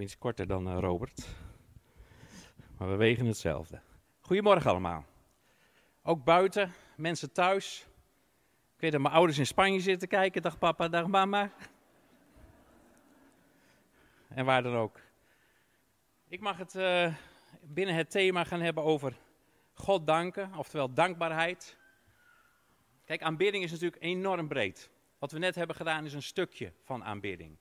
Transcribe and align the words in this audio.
iets 0.00 0.18
korter 0.18 0.46
dan 0.46 0.68
eh, 0.68 0.78
Robert. 0.78 1.26
Maar 2.78 2.90
we 2.90 2.96
wegen 2.96 3.26
hetzelfde. 3.26 3.80
Goedemorgen 4.20 4.70
allemaal. 4.70 5.04
Ook 6.02 6.24
buiten, 6.24 6.72
mensen 6.96 7.32
thuis. 7.32 7.86
Ik 8.74 8.80
weet 8.80 8.92
dat 8.92 9.00
mijn 9.00 9.14
ouders 9.14 9.38
in 9.38 9.46
Spanje 9.46 9.80
zitten 9.80 10.08
kijken. 10.08 10.42
Dag 10.42 10.58
papa, 10.58 10.88
dag 10.88 11.06
mama. 11.06 11.50
En 14.28 14.44
waar 14.44 14.62
dan 14.62 14.74
ook. 14.74 15.00
Ik 16.28 16.40
mag 16.40 16.56
het 16.56 16.74
uh, 16.74 17.14
binnen 17.60 17.94
het 17.94 18.10
thema 18.10 18.44
gaan 18.44 18.60
hebben 18.60 18.84
over 18.84 19.16
God 19.74 20.06
danken, 20.06 20.54
oftewel 20.54 20.92
dankbaarheid. 20.92 21.76
Kijk, 23.04 23.22
aanbidding 23.22 23.64
is 23.64 23.70
natuurlijk 23.70 24.02
enorm 24.02 24.48
breed. 24.48 24.90
Wat 25.18 25.32
we 25.32 25.38
net 25.38 25.54
hebben 25.54 25.76
gedaan 25.76 26.04
is 26.04 26.12
een 26.12 26.22
stukje 26.22 26.72
van 26.82 27.04
aanbidding. 27.04 27.58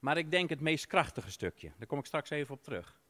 Maar 0.00 0.16
ik 0.16 0.30
denk 0.30 0.48
het 0.48 0.60
meest 0.60 0.86
krachtige 0.86 1.30
stukje. 1.30 1.72
Daar 1.78 1.86
kom 1.86 1.98
ik 1.98 2.06
straks 2.06 2.30
even 2.30 2.54
op 2.54 2.62
terug. 2.62 3.00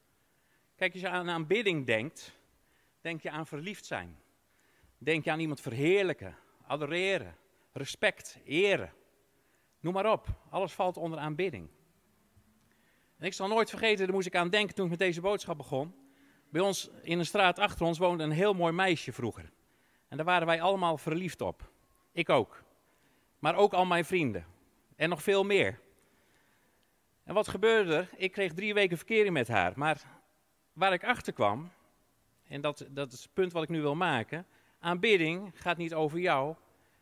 Kijk, 0.76 0.92
als 0.92 1.00
je 1.00 1.08
aan 1.08 1.30
aanbidding 1.30 1.86
denkt, 1.86 2.38
denk 3.00 3.22
je 3.22 3.30
aan 3.30 3.46
verliefd 3.46 3.86
zijn. 3.86 4.18
Denk 4.98 5.24
je 5.24 5.30
aan 5.30 5.40
iemand 5.40 5.60
verheerlijken, 5.60 6.36
adoreren, 6.66 7.36
respect, 7.72 8.38
eren. 8.44 8.92
Noem 9.80 9.92
maar 9.92 10.12
op. 10.12 10.26
Alles 10.50 10.72
valt 10.72 10.96
onder 10.96 11.18
aanbidding. 11.18 11.68
En 13.18 13.26
ik 13.26 13.32
zal 13.32 13.48
nooit 13.48 13.70
vergeten, 13.70 14.04
daar 14.04 14.14
moest 14.14 14.26
ik 14.26 14.36
aan 14.36 14.50
denken 14.50 14.74
toen 14.74 14.84
ik 14.84 14.90
met 14.90 14.98
deze 14.98 15.20
boodschap 15.20 15.56
begon. 15.56 15.94
Bij 16.50 16.60
ons 16.60 16.90
in 17.02 17.18
een 17.18 17.26
straat 17.26 17.58
achter 17.58 17.86
ons 17.86 17.98
woonde 17.98 18.24
een 18.24 18.30
heel 18.30 18.54
mooi 18.54 18.72
meisje 18.72 19.12
vroeger. 19.12 19.52
En 20.08 20.16
daar 20.16 20.26
waren 20.26 20.46
wij 20.46 20.60
allemaal 20.60 20.98
verliefd 20.98 21.40
op. 21.40 21.70
Ik 22.12 22.28
ook. 22.28 22.64
Maar 23.38 23.56
ook 23.56 23.72
al 23.72 23.84
mijn 23.84 24.04
vrienden. 24.04 24.46
En 24.96 25.08
nog 25.08 25.22
veel 25.22 25.44
meer. 25.44 25.80
En 27.30 27.36
wat 27.36 27.48
gebeurde 27.48 27.94
er? 27.94 28.08
Ik 28.16 28.32
kreeg 28.32 28.52
drie 28.52 28.74
weken 28.74 28.96
verkering 28.96 29.32
met 29.32 29.48
haar. 29.48 29.72
Maar 29.76 30.02
waar 30.72 30.92
ik 30.92 31.04
achter 31.04 31.32
kwam, 31.32 31.70
en 32.48 32.60
dat, 32.60 32.86
dat 32.90 33.12
is 33.12 33.22
het 33.22 33.32
punt 33.32 33.52
wat 33.52 33.62
ik 33.62 33.68
nu 33.68 33.80
wil 33.80 33.94
maken. 33.94 34.46
Aanbidding 34.78 35.52
gaat 35.54 35.76
niet 35.76 35.94
over 35.94 36.18
jou, 36.18 36.54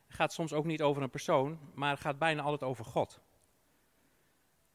gaat 0.08 0.32
soms 0.32 0.52
ook 0.52 0.64
niet 0.64 0.82
over 0.82 1.02
een 1.02 1.10
persoon, 1.10 1.58
maar 1.74 1.98
gaat 1.98 2.18
bijna 2.18 2.42
altijd 2.42 2.70
over 2.70 2.84
God. 2.84 3.20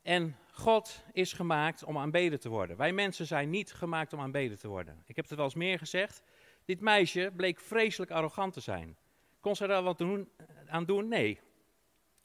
En 0.01 0.37
God 0.51 1.03
is 1.11 1.33
gemaakt 1.33 1.83
om 1.83 1.97
aanbeden 1.97 2.39
te 2.39 2.49
worden. 2.49 2.77
Wij 2.77 2.93
mensen 2.93 3.25
zijn 3.25 3.49
niet 3.49 3.73
gemaakt 3.73 4.13
om 4.13 4.19
aanbeden 4.19 4.59
te 4.59 4.67
worden. 4.67 5.03
Ik 5.05 5.15
heb 5.15 5.25
het 5.27 5.35
wel 5.35 5.45
eens 5.45 5.55
meer 5.55 5.77
gezegd. 5.77 6.23
Dit 6.65 6.79
meisje 6.79 7.31
bleek 7.35 7.59
vreselijk 7.59 8.11
arrogant 8.11 8.53
te 8.53 8.61
zijn. 8.61 8.97
Kon 9.39 9.55
ze 9.55 9.67
daar 9.67 9.83
wat 9.83 10.03
aan 10.67 10.85
doen? 10.85 11.07
Nee. 11.07 11.39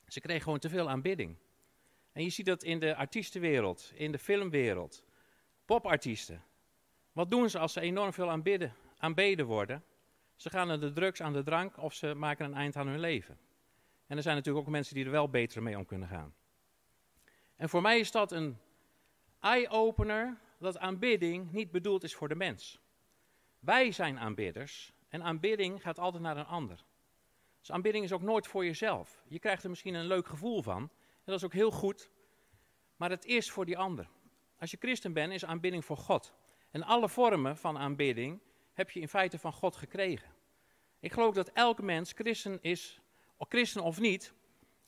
Ze 0.06 0.20
kreeg 0.20 0.42
gewoon 0.42 0.58
te 0.58 0.69
veel 0.69 0.89
aanbidding. 0.89 1.36
En 2.19 2.24
je 2.24 2.30
ziet 2.30 2.47
dat 2.47 2.62
in 2.62 2.78
de 2.78 2.94
artiestenwereld, 2.94 3.92
in 3.94 4.12
de 4.12 4.19
filmwereld. 4.19 5.05
Popartiesten. 5.64 6.42
Wat 7.12 7.30
doen 7.30 7.50
ze 7.50 7.58
als 7.58 7.72
ze 7.72 7.80
enorm 7.80 8.12
veel 8.12 8.30
aanbidden, 8.30 8.74
aanbeden 8.97 9.47
worden? 9.47 9.84
Ze 10.36 10.50
gaan 10.50 10.66
naar 10.66 10.80
de 10.80 10.92
drugs, 10.92 11.22
aan 11.22 11.33
de 11.33 11.42
drank 11.42 11.77
of 11.77 11.94
ze 11.94 12.14
maken 12.14 12.44
een 12.44 12.55
eind 12.55 12.77
aan 12.77 12.86
hun 12.86 13.00
leven. 13.00 13.39
En 14.06 14.16
er 14.16 14.22
zijn 14.22 14.36
natuurlijk 14.36 14.66
ook 14.66 14.72
mensen 14.72 14.94
die 14.94 15.05
er 15.05 15.11
wel 15.11 15.28
beter 15.28 15.62
mee 15.62 15.77
om 15.78 15.86
kunnen 15.86 16.08
gaan. 16.08 16.34
En 17.56 17.69
voor 17.69 17.83
mij 17.83 17.98
is 17.98 18.11
dat 18.11 18.33
een 18.33 18.58
eye-opener 19.41 20.39
dat 20.58 20.78
aanbidding 20.78 21.52
niet 21.52 21.70
bedoeld 21.70 22.02
is 22.05 22.14
voor 22.14 22.28
de 22.28 22.34
mens. 22.34 22.80
Wij 23.58 23.92
zijn 23.92 24.19
aanbidders 24.19 24.92
en 25.08 25.22
aanbidding 25.22 25.83
gaat 25.83 25.98
altijd 25.98 26.22
naar 26.22 26.36
een 26.36 26.46
ander. 26.46 26.84
Dus 27.58 27.72
aanbidding 27.72 28.05
is 28.05 28.12
ook 28.12 28.22
nooit 28.22 28.46
voor 28.46 28.64
jezelf. 28.64 29.24
Je 29.28 29.39
krijgt 29.39 29.62
er 29.62 29.70
misschien 29.70 29.94
een 29.94 30.06
leuk 30.06 30.27
gevoel 30.27 30.62
van. 30.62 30.91
Dat 31.28 31.36
is 31.36 31.44
ook 31.44 31.52
heel 31.52 31.70
goed. 31.70 32.10
Maar 32.96 33.10
het 33.10 33.24
is 33.24 33.50
voor 33.50 33.64
die 33.64 33.78
ander. 33.78 34.08
Als 34.58 34.70
je 34.70 34.76
christen 34.80 35.12
bent, 35.12 35.32
is 35.32 35.44
aanbidding 35.44 35.84
voor 35.84 35.96
God. 35.96 36.34
En 36.70 36.82
alle 36.82 37.08
vormen 37.08 37.56
van 37.56 37.78
aanbidding 37.78 38.40
heb 38.72 38.90
je 38.90 39.00
in 39.00 39.08
feite 39.08 39.38
van 39.38 39.52
God 39.52 39.76
gekregen. 39.76 40.30
Ik 41.00 41.12
geloof 41.12 41.34
dat 41.34 41.48
elke 41.48 41.83
mens, 41.83 42.12
christen, 42.12 42.58
is, 42.62 43.00
christen 43.38 43.83
of 43.83 44.00
niet, 44.00 44.33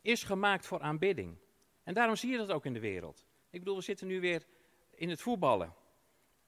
is 0.00 0.22
gemaakt 0.22 0.66
voor 0.66 0.80
aanbidding. 0.80 1.38
En 1.82 1.94
daarom 1.94 2.16
zie 2.16 2.30
je 2.30 2.36
dat 2.36 2.50
ook 2.50 2.64
in 2.64 2.72
de 2.72 2.80
wereld. 2.80 3.26
Ik 3.50 3.58
bedoel, 3.58 3.76
we 3.76 3.82
zitten 3.82 4.06
nu 4.06 4.20
weer 4.20 4.46
in 4.94 5.08
het 5.08 5.20
voetballen. 5.20 5.74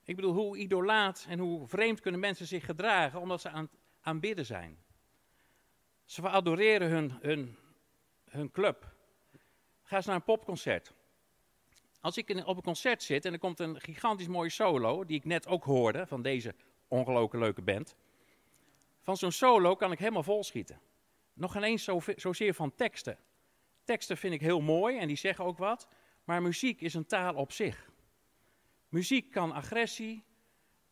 Ik 0.04 0.16
bedoel, 0.16 0.34
hoe 0.34 0.56
idolaat 0.56 1.26
en 1.28 1.38
hoe 1.38 1.68
vreemd 1.68 2.00
kunnen 2.00 2.20
mensen 2.20 2.46
zich 2.46 2.64
gedragen 2.64 3.20
omdat 3.20 3.40
ze 3.40 3.48
aan 3.48 3.70
aanbidden 4.00 4.46
zijn. 4.46 4.78
Ze 6.04 6.28
adoreren 6.28 6.90
hun, 6.90 7.18
hun, 7.20 7.56
hun 8.24 8.50
club. 8.50 8.91
Ga 9.92 9.98
eens 9.98 10.06
naar 10.06 10.16
een 10.16 10.22
popconcert. 10.22 10.92
Als 12.00 12.16
ik 12.16 12.42
op 12.46 12.56
een 12.56 12.62
concert 12.62 13.02
zit 13.02 13.24
en 13.24 13.32
er 13.32 13.38
komt 13.38 13.60
een 13.60 13.80
gigantisch 13.80 14.26
mooie 14.26 14.50
solo, 14.50 15.04
die 15.04 15.16
ik 15.16 15.24
net 15.24 15.46
ook 15.46 15.64
hoorde 15.64 16.06
van 16.06 16.22
deze 16.22 16.54
ongelooflijk 16.88 17.44
leuke 17.44 17.62
band. 17.62 17.94
Van 19.02 19.16
zo'n 19.16 19.32
solo 19.32 19.74
kan 19.74 19.92
ik 19.92 19.98
helemaal 19.98 20.22
volschieten. 20.22 20.80
Nog 21.34 21.52
geen 21.52 21.62
eens 21.62 21.84
zo, 21.84 22.00
zozeer 22.16 22.54
van 22.54 22.74
teksten. 22.74 23.18
Teksten 23.84 24.16
vind 24.16 24.34
ik 24.34 24.40
heel 24.40 24.60
mooi 24.60 24.98
en 24.98 25.06
die 25.06 25.16
zeggen 25.16 25.44
ook 25.44 25.58
wat, 25.58 25.88
maar 26.24 26.42
muziek 26.42 26.80
is 26.80 26.94
een 26.94 27.06
taal 27.06 27.34
op 27.34 27.52
zich. 27.52 27.90
Muziek 28.88 29.30
kan 29.30 29.52
agressie, 29.52 30.24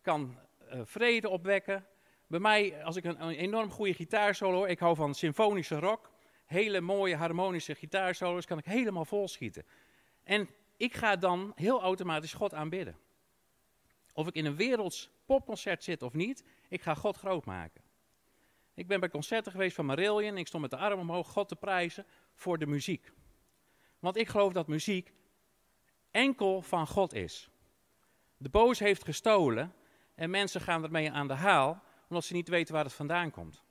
kan 0.01 0.39
uh, 0.73 0.81
vrede 0.85 1.29
opwekken. 1.29 1.87
Bij 2.27 2.41
mij, 2.41 2.85
als 2.85 2.97
ik 2.97 3.05
een, 3.05 3.23
een 3.23 3.35
enorm 3.35 3.71
goede 3.71 3.95
gitaarsolo 3.95 4.57
hoor, 4.57 4.69
ik 4.69 4.79
hou 4.79 4.97
van 4.97 5.15
symfonische 5.15 5.79
rock, 5.79 6.11
hele 6.51 6.81
mooie 6.81 7.17
harmonische 7.17 7.75
gitaarsolos, 7.75 8.47
kan 8.47 8.59
ik 8.59 8.65
helemaal 8.65 9.05
volschieten. 9.05 9.67
En 10.23 10.49
ik 10.77 10.95
ga 10.95 11.17
dan 11.17 11.53
heel 11.55 11.83
automatisch 11.83 12.33
God 12.33 12.55
aanbidden. 12.55 12.99
Of 14.13 14.27
ik 14.27 14.35
in 14.35 14.45
een 14.45 14.57
werelds 14.57 15.11
popconcert 15.27 15.85
zit 15.85 16.03
of 16.03 16.13
niet, 16.13 16.45
ik 16.69 16.83
ga 16.83 16.95
God 16.95 17.17
groot 17.17 17.45
maken. 17.45 17.83
Ik 18.75 18.87
ben 18.87 19.01
bij 19.01 19.09
concerten 19.09 19.53
geweest 19.53 19.75
van 19.75 19.87
Marillion, 19.87 20.37
ik 20.37 20.47
stond 20.47 20.63
met 20.63 20.71
de 20.71 20.77
arm 20.77 21.01
omhoog 21.01 21.29
God 21.29 21.49
te 21.49 21.57
prijzen 21.57 22.07
voor 22.35 22.59
de 22.59 22.67
muziek. 22.67 23.13
Want 23.99 24.17
ik 24.17 24.29
geloof 24.29 24.53
dat 24.53 24.67
muziek 24.67 25.13
enkel 26.11 26.63
van 26.63 26.87
God 26.87 27.15
is. 27.15 27.51
De 28.37 28.49
boos 28.49 28.79
heeft 28.79 29.05
gestolen 29.05 29.75
en 30.15 30.31
mensen 30.31 30.61
gaan 30.61 30.85
ermee 30.85 31.11
aan 31.11 31.29
de 31.29 31.35
haal, 31.35 31.83
omdat 32.09 32.25
ze 32.25 32.33
niet 32.33 32.49
weten 32.49 32.75
waar 32.75 32.85
het 32.85 32.93
vandaan 32.93 33.31
komt. 33.31 33.63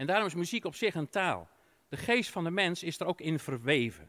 En 0.00 0.06
daarom 0.06 0.26
is 0.26 0.34
muziek 0.34 0.64
op 0.64 0.74
zich 0.74 0.94
een 0.94 1.08
taal. 1.08 1.48
De 1.88 1.96
geest 1.96 2.30
van 2.30 2.44
de 2.44 2.50
mens 2.50 2.82
is 2.82 3.00
er 3.00 3.06
ook 3.06 3.20
in 3.20 3.38
verweven. 3.38 4.04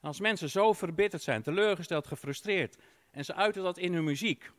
En 0.00 0.08
als 0.08 0.20
mensen 0.20 0.50
zo 0.50 0.72
verbitterd 0.72 1.22
zijn, 1.22 1.42
teleurgesteld, 1.42 2.06
gefrustreerd, 2.06 2.76
en 3.10 3.24
ze 3.24 3.34
uiten 3.34 3.62
dat 3.62 3.78
in 3.78 3.94
hun 3.94 4.04
muziek, 4.04 4.50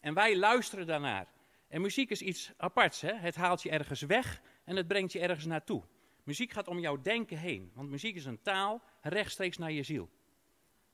en 0.00 0.14
wij 0.14 0.36
luisteren 0.36 0.86
daarnaar. 0.86 1.26
En 1.68 1.80
muziek 1.80 2.10
is 2.10 2.22
iets 2.22 2.52
aparts, 2.56 3.00
hè? 3.00 3.12
het 3.12 3.34
haalt 3.34 3.62
je 3.62 3.70
ergens 3.70 4.00
weg 4.02 4.42
en 4.64 4.76
het 4.76 4.88
brengt 4.88 5.12
je 5.12 5.20
ergens 5.20 5.46
naartoe. 5.46 5.82
Muziek 6.22 6.52
gaat 6.52 6.68
om 6.68 6.78
jouw 6.78 7.00
denken 7.02 7.38
heen, 7.38 7.70
want 7.74 7.88
muziek 7.88 8.16
is 8.16 8.24
een 8.24 8.42
taal 8.42 8.82
rechtstreeks 9.00 9.58
naar 9.58 9.72
je 9.72 9.82
ziel. 9.82 10.10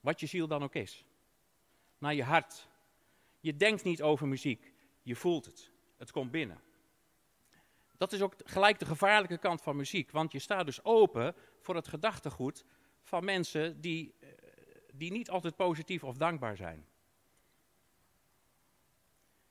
Wat 0.01 0.21
je 0.21 0.27
ziel 0.27 0.47
dan 0.47 0.63
ook 0.63 0.75
is. 0.75 1.05
Naar 1.99 2.15
je 2.15 2.25
hart. 2.25 2.69
Je 3.41 3.57
denkt 3.57 3.85
niet 3.85 4.03
over 4.03 4.29
muziek, 4.29 4.73
je 5.03 5.17
voelt 5.17 5.45
het. 5.45 5.71
Het 5.97 6.11
komt 6.11 6.31
binnen. 6.31 6.61
Dat 8.03 8.13
is 8.13 8.23
ook 8.23 8.35
gelijk 8.45 8.79
de 8.79 8.87
gevaarlijke 8.87 9.39
kant 9.39 9.63
van 9.63 9.77
muziek, 9.77 10.11
want 10.11 10.33
je 10.33 10.39
staat 10.39 10.67
dus 10.67 10.85
open 10.85 11.35
voor 11.61 11.75
het 11.75 11.89
gedachtegoed 11.89 12.65
van 13.03 13.25
mensen 13.25 13.81
die, 13.81 14.15
eh, 14.21 14.29
die 14.93 15.13
niet 15.13 15.31
altijd 15.31 15.57
positief 15.57 16.05
of 16.05 16.17
dankbaar 16.17 16.57
zijn. 16.57 16.87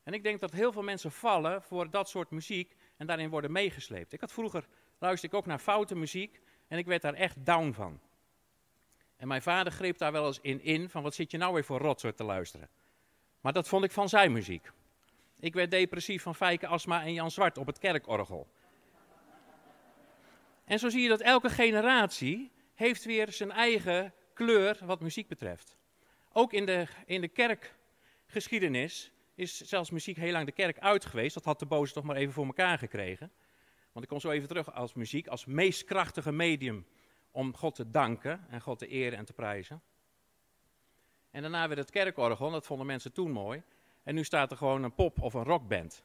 En 0.03 0.13
ik 0.13 0.23
denk 0.23 0.39
dat 0.39 0.51
heel 0.51 0.71
veel 0.71 0.81
mensen 0.81 1.11
vallen 1.11 1.61
voor 1.61 1.89
dat 1.89 2.09
soort 2.09 2.29
muziek 2.29 2.75
en 2.97 3.07
daarin 3.07 3.29
worden 3.29 3.51
meegesleept. 3.51 4.13
Ik 4.13 4.21
had 4.21 4.31
vroeger, 4.31 4.67
luisterde 4.97 5.35
ik 5.35 5.41
ook 5.41 5.47
naar 5.47 5.59
foute 5.59 5.95
muziek 5.95 6.41
en 6.67 6.77
ik 6.77 6.85
werd 6.85 7.01
daar 7.01 7.13
echt 7.13 7.45
down 7.45 7.71
van. 7.71 7.99
En 9.15 9.27
mijn 9.27 9.41
vader 9.41 9.71
greep 9.71 9.97
daar 9.97 10.11
wel 10.11 10.27
eens 10.27 10.39
in 10.41 10.61
in, 10.61 10.89
van 10.89 11.03
wat 11.03 11.15
zit 11.15 11.31
je 11.31 11.37
nou 11.37 11.53
weer 11.53 11.65
voor 11.65 11.79
rotzooi 11.79 12.13
te 12.13 12.23
luisteren. 12.23 12.69
Maar 13.41 13.53
dat 13.53 13.67
vond 13.67 13.83
ik 13.83 13.91
van 13.91 14.09
zijn 14.09 14.31
muziek. 14.31 14.71
Ik 15.41 15.53
werd 15.53 15.71
depressief 15.71 16.21
van 16.21 16.35
Fijke 16.35 16.67
Asma 16.67 17.03
en 17.03 17.13
Jan 17.13 17.31
Zwart 17.31 17.57
op 17.57 17.67
het 17.67 17.79
kerkorgel. 17.79 18.47
En 20.65 20.79
zo 20.79 20.89
zie 20.89 21.01
je 21.01 21.09
dat 21.09 21.21
elke 21.21 21.49
generatie 21.49 22.51
heeft 22.73 23.03
weer 23.03 23.31
zijn 23.31 23.51
eigen 23.51 24.13
kleur 24.33 24.77
wat 24.81 25.01
muziek 25.01 25.27
betreft. 25.27 25.77
Ook 26.31 26.53
in 26.53 26.65
de, 26.65 26.87
in 27.05 27.21
de 27.21 27.27
kerkgeschiedenis 27.27 29.11
is 29.35 29.61
zelfs 29.61 29.89
muziek 29.89 30.17
heel 30.17 30.31
lang 30.31 30.45
de 30.45 30.51
kerk 30.51 30.79
uit 30.79 31.05
geweest. 31.05 31.33
Dat 31.33 31.45
had 31.45 31.59
de 31.59 31.65
boze 31.65 31.93
toch 31.93 32.03
maar 32.03 32.15
even 32.15 32.33
voor 32.33 32.45
elkaar 32.45 32.77
gekregen. 32.77 33.31
Want 33.91 34.05
ik 34.05 34.11
kom 34.11 34.19
zo 34.19 34.29
even 34.29 34.47
terug 34.47 34.73
als 34.73 34.93
muziek, 34.93 35.27
als 35.27 35.45
meest 35.45 35.83
krachtige 35.83 36.31
medium 36.31 36.85
om 37.31 37.57
God 37.57 37.75
te 37.75 37.89
danken 37.89 38.45
en 38.49 38.61
God 38.61 38.79
te 38.79 38.87
eren 38.87 39.17
en 39.17 39.25
te 39.25 39.33
prijzen. 39.33 39.81
En 41.31 41.41
daarna 41.41 41.67
werd 41.67 41.79
het 41.79 41.91
kerkorgel, 41.91 42.51
dat 42.51 42.65
vonden 42.65 42.85
mensen 42.85 43.13
toen 43.13 43.31
mooi. 43.31 43.63
En 44.03 44.15
nu 44.15 44.23
staat 44.23 44.51
er 44.51 44.57
gewoon 44.57 44.83
een 44.83 44.93
pop- 44.93 45.21
of 45.21 45.33
een 45.33 45.43
rockband. 45.43 46.03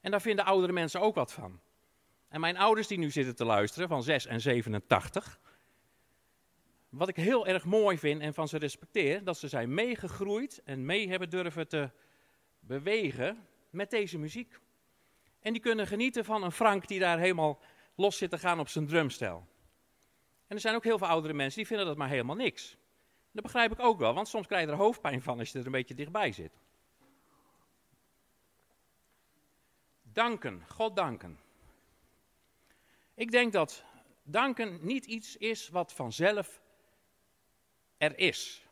En 0.00 0.10
daar 0.10 0.20
vinden 0.20 0.44
oudere 0.44 0.72
mensen 0.72 1.00
ook 1.00 1.14
wat 1.14 1.32
van. 1.32 1.60
En 2.28 2.40
mijn 2.40 2.56
ouders 2.56 2.86
die 2.86 2.98
nu 2.98 3.10
zitten 3.10 3.36
te 3.36 3.44
luisteren, 3.44 3.88
van 3.88 4.02
6 4.02 4.26
en 4.26 4.40
87, 4.40 5.40
wat 6.88 7.08
ik 7.08 7.16
heel 7.16 7.46
erg 7.46 7.64
mooi 7.64 7.98
vind 7.98 8.20
en 8.20 8.34
van 8.34 8.48
ze 8.48 8.58
respecteer, 8.58 9.24
dat 9.24 9.38
ze 9.38 9.48
zijn 9.48 9.74
meegegroeid 9.74 10.62
en 10.64 10.84
mee 10.84 11.08
hebben 11.08 11.30
durven 11.30 11.68
te 11.68 11.90
bewegen 12.60 13.46
met 13.70 13.90
deze 13.90 14.18
muziek. 14.18 14.58
En 15.40 15.52
die 15.52 15.62
kunnen 15.62 15.86
genieten 15.86 16.24
van 16.24 16.42
een 16.42 16.52
Frank 16.52 16.88
die 16.88 16.98
daar 16.98 17.18
helemaal 17.18 17.60
los 17.94 18.16
zit 18.16 18.30
te 18.30 18.38
gaan 18.38 18.60
op 18.60 18.68
zijn 18.68 18.86
drumstel. 18.86 19.46
En 20.46 20.56
er 20.56 20.60
zijn 20.60 20.74
ook 20.74 20.84
heel 20.84 20.98
veel 20.98 21.06
oudere 21.06 21.34
mensen 21.34 21.58
die 21.58 21.66
vinden 21.66 21.86
dat 21.86 21.96
maar 21.96 22.08
helemaal 22.08 22.36
niks. 22.36 22.76
Dat 23.32 23.42
begrijp 23.42 23.72
ik 23.72 23.80
ook 23.80 23.98
wel, 23.98 24.14
want 24.14 24.28
soms 24.28 24.46
krijg 24.46 24.64
je 24.64 24.70
er 24.70 24.76
hoofdpijn 24.76 25.22
van 25.22 25.38
als 25.38 25.52
je 25.52 25.58
er 25.58 25.66
een 25.66 25.72
beetje 25.72 25.94
dichtbij 25.94 26.32
zit. 26.32 26.60
Danken, 30.12 30.64
God 30.68 30.96
danken. 30.96 31.38
Ik 33.14 33.30
denk 33.30 33.52
dat 33.52 33.84
danken 34.22 34.78
niet 34.80 35.06
iets 35.06 35.36
is 35.36 35.68
wat 35.68 35.92
vanzelf 35.92 36.60
er 37.96 38.18
is. 38.18 38.66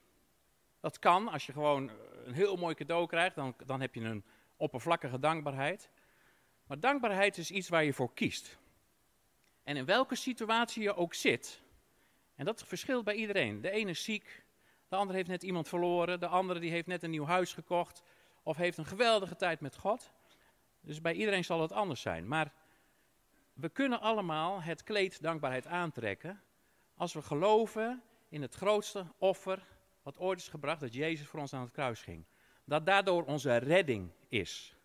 Dat 0.81 0.99
kan, 0.99 1.29
als 1.29 1.47
je 1.47 1.53
gewoon 1.53 1.91
een 2.25 2.33
heel 2.33 2.57
mooi 2.57 2.75
cadeau 2.75 3.07
krijgt, 3.07 3.35
dan, 3.35 3.55
dan 3.67 3.81
heb 3.81 3.95
je 3.95 4.01
een 4.01 4.25
oppervlakkige 4.57 5.19
dankbaarheid. 5.19 5.91
Maar 6.67 6.81
dankbaarheid 6.81 7.39
is 7.39 7.51
iets 7.51 7.69
waar 7.69 7.85
je 7.85 7.93
voor 7.93 8.15
kiest. 8.15 8.59
En 9.63 9.77
in 9.77 9.85
welke 9.85 10.15
situatie 10.15 10.83
je 10.83 10.95
ook 10.95 11.15
zit, 11.15 11.63
en 12.35 12.45
dat 12.45 12.65
verschilt 12.65 13.05
bij 13.05 13.15
iedereen. 13.15 13.61
De 13.61 13.71
ene 13.71 13.91
is 13.91 14.05
ziek, 14.05 14.45
de 14.89 14.97
andere 14.97 15.17
heeft 15.17 15.31
net 15.31 15.43
iemand 15.43 15.69
verloren, 15.69 16.21
de 16.21 16.27
andere 16.27 16.61
die 16.61 16.71
heeft 16.71 16.87
net 16.87 17.03
een 17.03 17.11
nieuw 17.11 17.27
huis 17.27 17.53
gekocht 17.53 18.03
of 18.43 18.57
heeft 18.57 18.79
een 18.79 18.87
geweldige 18.87 19.37
tijd 19.37 19.61
met 19.61 19.77
God. 19.77 20.13
Dus 20.81 21.01
bij 21.01 21.15
iedereen 21.15 21.45
zal 21.45 21.61
het 21.61 21.73
anders 21.73 22.01
zijn. 22.01 22.29
Maar 22.29 22.53
we 23.53 23.69
kunnen 23.69 24.01
allemaal 24.01 24.63
het 24.63 24.83
kleed 24.83 25.23
dankbaarheid 25.23 25.67
aantrekken 25.67 26.43
als 26.95 27.13
we 27.13 27.23
geloven 27.23 28.03
in 28.29 28.43
het 28.43 28.55
grootste 28.55 29.07
offer 29.19 29.63
wat 30.03 30.19
ooit 30.19 30.39
is 30.39 30.49
gebracht, 30.49 30.81
dat 30.81 30.95
Jezus 30.95 31.27
voor 31.27 31.41
ons 31.41 31.55
aan 31.55 31.61
het 31.63 31.73
kruis 31.73 32.03
ging. 32.03 32.25
Dat 32.65 32.87
daardoor 32.87 33.25
onze 33.25 33.57
redding 33.57 34.11
is. 34.29 34.77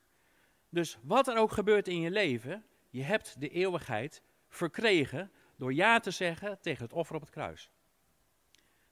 Dus 0.70 0.98
wat 1.02 1.28
er 1.28 1.38
ook 1.38 1.52
gebeurt 1.52 1.88
in 1.88 2.02
je 2.02 2.12
leven, 2.12 2.66
je 2.90 3.04
hebt 3.04 3.40
de 3.40 3.50
eeuwigheid 3.50 4.22
verkregen 4.50 5.32
door 5.58 5.74
ja 5.74 6.00
te 6.00 6.12
zeggen 6.12 6.62
tegen 6.62 6.84
het 6.84 6.94
offer 6.94 7.16
op 7.16 7.22
het 7.22 7.30
kruis. 7.30 7.70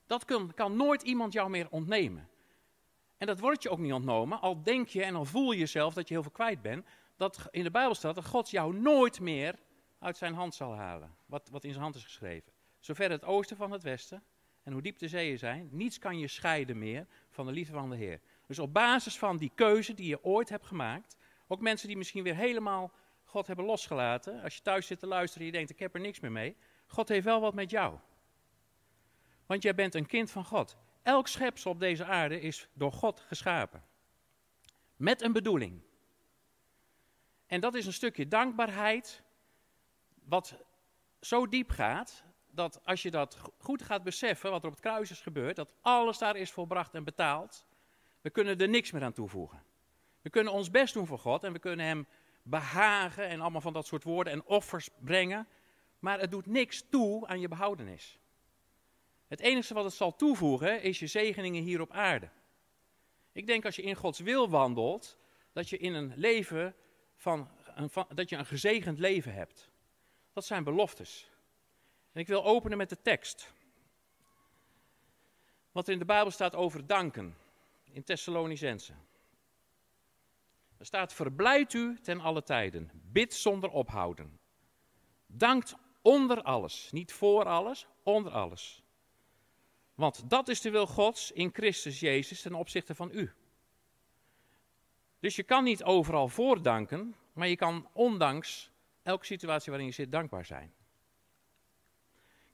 Dat 0.06 0.26
kan, 0.26 0.54
kan 0.54 0.76
nooit 0.76 1.02
iemand 1.02 1.34
jou 1.34 1.50
meer 1.50 1.68
ontnemen. 1.70 2.30
En 3.24 3.30
dat 3.30 3.40
wordt 3.40 3.64
je 3.64 3.70
ook 3.70 3.80
niet 3.80 3.94
ontnomen, 3.94 4.42
al 4.42 4.64
denk 4.64 4.88
je 4.88 5.04
en 5.04 5.16
al 5.16 5.26
voel 5.26 5.52
je 5.52 5.66
zelf 5.66 5.94
dat 5.94 6.08
je 6.08 6.14
heel 6.14 6.24
veel 6.24 6.32
kwijt 6.32 6.62
bent. 6.62 6.86
Dat 7.18 7.48
in 7.52 7.64
de 7.64 7.72
Bijbel 7.72 7.96
staat 7.96 8.16
dat 8.16 8.26
God 8.26 8.50
jou 8.50 8.76
nooit 8.76 9.20
meer 9.20 9.56
uit 10.00 10.18
zijn 10.18 10.34
hand 10.34 10.56
zal 10.56 10.76
halen. 10.76 11.16
Wat, 11.26 11.50
wat 11.52 11.64
in 11.64 11.70
zijn 11.70 11.84
hand 11.84 11.96
is 11.96 12.04
geschreven. 12.04 12.52
Zover 12.80 13.10
het 13.10 13.26
oosten 13.26 13.58
van 13.58 13.72
het 13.72 13.84
westen 13.84 14.24
en 14.64 14.72
hoe 14.72 14.82
diep 14.82 14.98
de 14.98 15.08
zeeën 15.08 15.38
zijn, 15.38 15.70
niets 15.72 16.00
kan 16.00 16.20
je 16.20 16.28
scheiden 16.28 16.78
meer 16.78 17.08
van 17.30 17.46
de 17.46 17.52
liefde 17.52 17.74
van 17.74 17.90
de 17.90 17.96
Heer. 17.96 18.20
Dus 18.48 18.60
op 18.60 18.74
basis 18.74 19.18
van 19.18 19.38
die 19.38 19.52
keuze 19.56 19.94
die 19.94 20.08
je 20.08 20.24
ooit 20.24 20.50
hebt 20.50 20.66
gemaakt, 20.66 21.18
ook 21.48 21.62
mensen 21.62 21.88
die 21.88 21.98
misschien 21.98 22.24
weer 22.24 22.36
helemaal 22.36 22.92
God 23.24 23.48
hebben 23.48 23.66
losgelaten. 23.66 24.42
Als 24.42 24.56
je 24.56 24.62
thuis 24.62 24.88
zit 24.88 25.00
te 25.00 25.08
luisteren 25.08 25.40
en 25.40 25.52
je 25.52 25.58
denkt, 25.58 25.72
ik 25.72 25.80
heb 25.80 25.94
er 25.94 26.02
niks 26.02 26.20
meer 26.20 26.32
mee. 26.32 26.56
God 26.88 27.10
heeft 27.10 27.26
wel 27.26 27.42
wat 27.42 27.54
met 27.54 27.70
jou. 27.70 27.98
Want 29.46 29.64
jij 29.64 29.76
bent 29.76 29.96
een 29.96 30.06
kind 30.06 30.32
van 30.32 30.46
God. 30.46 30.78
Elk 31.04 31.28
schepsel 31.28 31.72
op 31.72 31.80
deze 31.80 32.06
aarde 32.06 32.40
is 32.40 32.68
door 32.74 32.92
God 32.92 33.20
geschapen. 33.20 33.84
Met 34.96 35.22
een 35.22 35.32
bedoeling. 35.32 35.82
En 37.46 37.60
dat 37.60 37.74
is 37.74 37.86
een 37.86 37.94
stukje 37.94 38.28
dankbaarheid, 38.28 39.24
wat 40.24 40.56
zo 41.22 41.48
diep 41.48 41.70
gaat, 41.70 42.24
dat 42.52 42.80
als 42.86 43.02
je 43.02 43.12
dat 43.12 43.38
goed 43.58 43.82
gaat 43.82 44.04
beseffen, 44.04 44.52
wat 44.52 44.62
er 44.62 44.68
op 44.68 44.74
het 44.74 44.82
kruis 44.82 45.12
is 45.12 45.22
gebeurd, 45.22 45.56
dat 45.56 45.74
alles 45.82 46.18
daar 46.18 46.36
is 46.36 46.52
volbracht 46.52 46.94
en 46.94 47.04
betaald, 47.04 47.66
we 48.22 48.30
kunnen 48.30 48.58
er 48.58 48.70
niks 48.70 48.92
meer 48.92 49.04
aan 49.04 49.14
toevoegen. 49.14 49.64
We 50.22 50.30
kunnen 50.30 50.54
ons 50.54 50.72
best 50.72 50.94
doen 50.94 51.08
voor 51.08 51.20
God 51.20 51.44
en 51.44 51.54
we 51.54 51.60
kunnen 51.60 51.86
Hem 51.86 52.08
behagen 52.44 53.28
en 53.28 53.42
allemaal 53.42 53.62
van 53.62 53.74
dat 53.74 53.86
soort 53.86 54.04
woorden 54.04 54.34
en 54.34 54.46
offers 54.46 54.90
brengen. 55.00 55.48
Maar 56.00 56.20
het 56.20 56.32
doet 56.32 56.46
niks 56.46 56.84
toe 56.90 57.28
aan 57.28 57.40
je 57.40 57.48
behoudenis. 57.48 58.20
Het 59.34 59.42
enige 59.42 59.74
wat 59.74 59.84
het 59.84 59.94
zal 59.94 60.16
toevoegen 60.16 60.82
is 60.82 61.00
je 61.00 61.08
zegeningen 61.08 61.64
hier 61.64 61.82
op 61.82 61.92
aarde. 61.92 62.30
Ik 63.32 63.48
denk 63.48 63.66
als 63.66 63.76
je 63.76 63.82
in 63.82 63.96
Gods 63.96 64.20
wil 64.20 64.50
wandelt, 64.50 65.18
dat 65.54 65.70
je 65.70 65.78
in 65.78 65.94
een 65.94 66.14
leven 66.16 66.76
van, 67.16 67.50
een, 67.76 67.90
dat 68.16 68.30
je 68.30 68.36
een 68.36 68.46
gezegend 68.46 69.00
leven 69.00 69.34
hebt. 69.34 69.70
Dat 70.34 70.46
zijn 70.46 70.64
beloftes. 70.64 71.30
En 72.12 72.22
ik 72.22 72.28
wil 72.28 72.46
openen 72.46 72.78
met 72.78 72.90
de 72.90 73.02
tekst. 73.02 73.54
Wat 75.72 75.88
er 75.88 75.94
in 75.94 76.00
de 76.00 76.06
Bijbel 76.06 76.32
staat 76.32 76.56
over 76.56 76.88
danken 76.88 77.38
in 77.92 78.04
Thessalonicense. 78.04 78.94
Er 80.78 80.86
staat: 80.86 81.14
Verblijd 81.14 81.74
u 81.74 82.00
ten 82.02 82.20
alle 82.20 82.44
tijden, 82.44 82.92
bid 82.94 83.34
zonder 83.34 83.70
ophouden. 83.70 84.40
Dankt 85.26 85.76
onder 86.02 86.42
alles, 86.42 86.92
niet 86.92 87.14
voor 87.14 87.46
alles, 87.46 87.88
onder 88.04 88.32
alles. 88.32 88.83
Want 89.96 90.30
dat 90.30 90.48
is 90.48 90.62
de 90.62 90.70
wil 90.70 90.88
Gods 90.88 91.32
in 91.32 91.50
Christus 91.54 92.00
Jezus 92.00 92.42
ten 92.42 92.54
opzichte 92.54 92.96
van 92.96 93.10
u. 93.14 93.32
Dus 95.20 95.36
je 95.36 95.44
kan 95.44 95.64
niet 95.64 95.84
overal 95.84 96.28
voor 96.28 96.62
danken, 96.62 97.16
maar 97.34 97.48
je 97.48 97.56
kan 97.56 97.88
ondanks 97.94 98.72
elke 99.04 99.26
situatie 99.26 99.70
waarin 99.70 99.88
je 99.88 99.94
zit 99.94 100.12
dankbaar 100.12 100.46
zijn. 100.46 100.74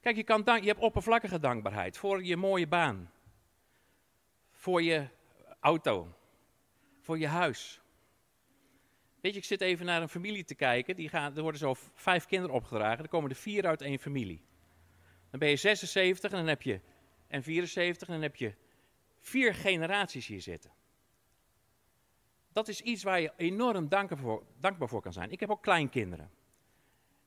Kijk, 0.00 0.16
je, 0.16 0.22
kan 0.22 0.44
je 0.44 0.68
hebt 0.68 0.80
oppervlakkige 0.80 1.38
dankbaarheid 1.38 1.98
voor 1.98 2.24
je 2.24 2.36
mooie 2.36 2.66
baan, 2.66 3.10
voor 4.50 4.82
je 4.82 5.08
auto, 5.60 6.14
voor 7.00 7.18
je 7.18 7.26
huis, 7.26 7.80
Weet 9.20 9.32
je, 9.32 9.38
ik 9.38 9.44
zit 9.44 9.60
even 9.60 9.86
naar 9.86 10.02
een 10.02 10.08
familie 10.08 10.44
te 10.44 10.54
kijken. 10.54 10.96
Die 10.96 11.08
gaan, 11.08 11.36
er 11.36 11.42
worden 11.42 11.60
zo 11.60 11.74
vijf 11.94 12.26
kinderen 12.26 12.54
opgedragen. 12.54 13.04
Er 13.04 13.10
komen 13.10 13.30
er 13.30 13.36
vier 13.36 13.66
uit 13.66 13.82
één 13.82 13.98
familie. 13.98 14.42
Dan 15.30 15.40
ben 15.40 15.48
je 15.48 15.56
76 15.56 16.30
en 16.30 16.36
dan 16.36 16.46
heb 16.46 16.62
je, 16.62 16.80
en 17.30 17.42
74 17.42 18.08
en 18.08 18.14
dan 18.14 18.22
heb 18.22 18.36
je 18.36 18.54
vier 19.18 19.54
generaties 19.54 20.26
hier 20.26 20.40
zitten. 20.40 20.70
Dat 22.52 22.68
is 22.68 22.80
iets 22.80 23.02
waar 23.02 23.20
je 23.20 23.32
enorm 23.36 23.88
dankbaar 23.88 24.18
voor, 24.18 24.44
dankbaar 24.58 24.88
voor 24.88 25.00
kan 25.00 25.12
zijn. 25.12 25.30
Ik 25.30 25.40
heb 25.40 25.50
ook 25.50 25.62
kleinkinderen. 25.62 26.30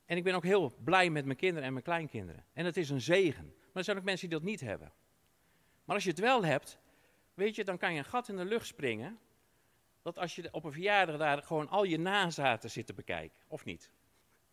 En 0.06 0.18
ik 0.18 0.24
ben 0.24 0.36
ook 0.36 0.44
heel 0.44 0.74
blij 0.84 1.10
met 1.10 1.26
mijn 1.26 1.38
kinderen 1.38 1.64
en 1.64 1.74
mijn 1.74 1.86
kleinkinderen. 1.86 2.46
En 2.54 2.66
het 2.66 2.78
is 2.78 2.90
een 2.90 3.02
zegen. 3.02 3.46
Maar 3.46 3.74
er 3.74 3.84
zijn 3.84 3.98
ook 3.98 4.04
mensen 4.04 4.30
die 4.30 4.38
dat 4.38 4.48
niet 4.48 4.62
hebben. 4.62 4.92
Maar 5.86 5.96
als 5.96 6.04
je 6.04 6.10
het 6.10 6.20
wel 6.20 6.46
hebt, 6.46 6.80
weet 7.34 7.56
je, 7.56 7.64
dan 7.64 7.78
kan 7.78 7.94
je 7.94 7.98
een 7.98 8.06
gat 8.06 8.30
in 8.30 8.38
de 8.38 8.46
lucht 8.46 8.68
springen 8.68 9.20
dat 10.02 10.18
als 10.18 10.36
je 10.36 10.48
op 10.52 10.64
een 10.64 10.72
verjaardag 10.72 11.18
daar 11.18 11.44
gewoon 11.44 11.70
al 11.70 11.84
je 11.84 12.00
nazaten 12.00 12.72
zit 12.72 12.86
te 12.86 12.94
bekijken, 12.94 13.38
of 13.48 13.66
niet? 13.66 13.92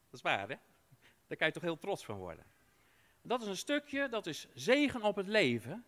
Dat 0.04 0.14
is 0.14 0.22
waar, 0.22 0.48
hè? 0.48 0.56
Daar 1.26 1.36
kan 1.36 1.46
je 1.46 1.52
toch 1.52 1.62
heel 1.62 1.78
trots 1.78 2.04
van 2.04 2.16
worden. 2.16 2.44
Dat 3.22 3.42
is 3.42 3.46
een 3.46 3.56
stukje, 3.56 4.08
dat 4.08 4.26
is 4.26 4.48
zegen 4.54 5.02
op 5.02 5.16
het 5.16 5.26
leven 5.26 5.84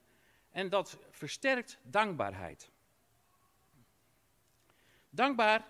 en 0.50 0.68
dat 0.68 0.98
versterkt 1.10 1.78
dankbaarheid. 1.82 2.70
Dankbaar 5.10 5.66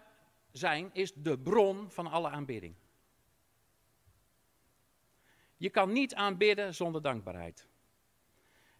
zijn 0.52 0.90
is 0.92 1.12
de 1.14 1.38
bron 1.38 1.90
van 1.90 2.06
alle 2.06 2.28
aanbidding. 2.28 2.74
Je 5.56 5.70
kan 5.70 5.92
niet 5.92 6.14
aanbidden 6.14 6.74
zonder 6.74 7.02
dankbaarheid. 7.02 7.68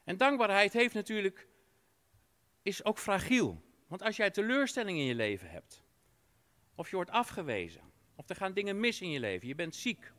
En 0.05 0.17
dankbaarheid 0.17 0.73
heeft 0.73 0.95
natuurlijk, 0.95 1.49
is 2.63 2.85
ook 2.85 2.99
fragiel. 2.99 3.63
Want 3.87 4.03
als 4.03 4.17
jij 4.17 4.31
teleurstelling 4.31 4.99
in 4.99 5.05
je 5.05 5.15
leven 5.15 5.51
hebt, 5.51 5.83
of 6.75 6.91
je 6.91 6.97
wordt 6.97 7.11
afgewezen, 7.11 7.83
of 8.15 8.29
er 8.29 8.37
gaan 8.37 8.53
dingen 8.53 8.81
mis 8.81 9.01
in 9.01 9.11
je 9.11 9.21
leven, 9.21 9.49
je 9.49 9.55
bent 9.55 9.75
ziek, 9.75 10.13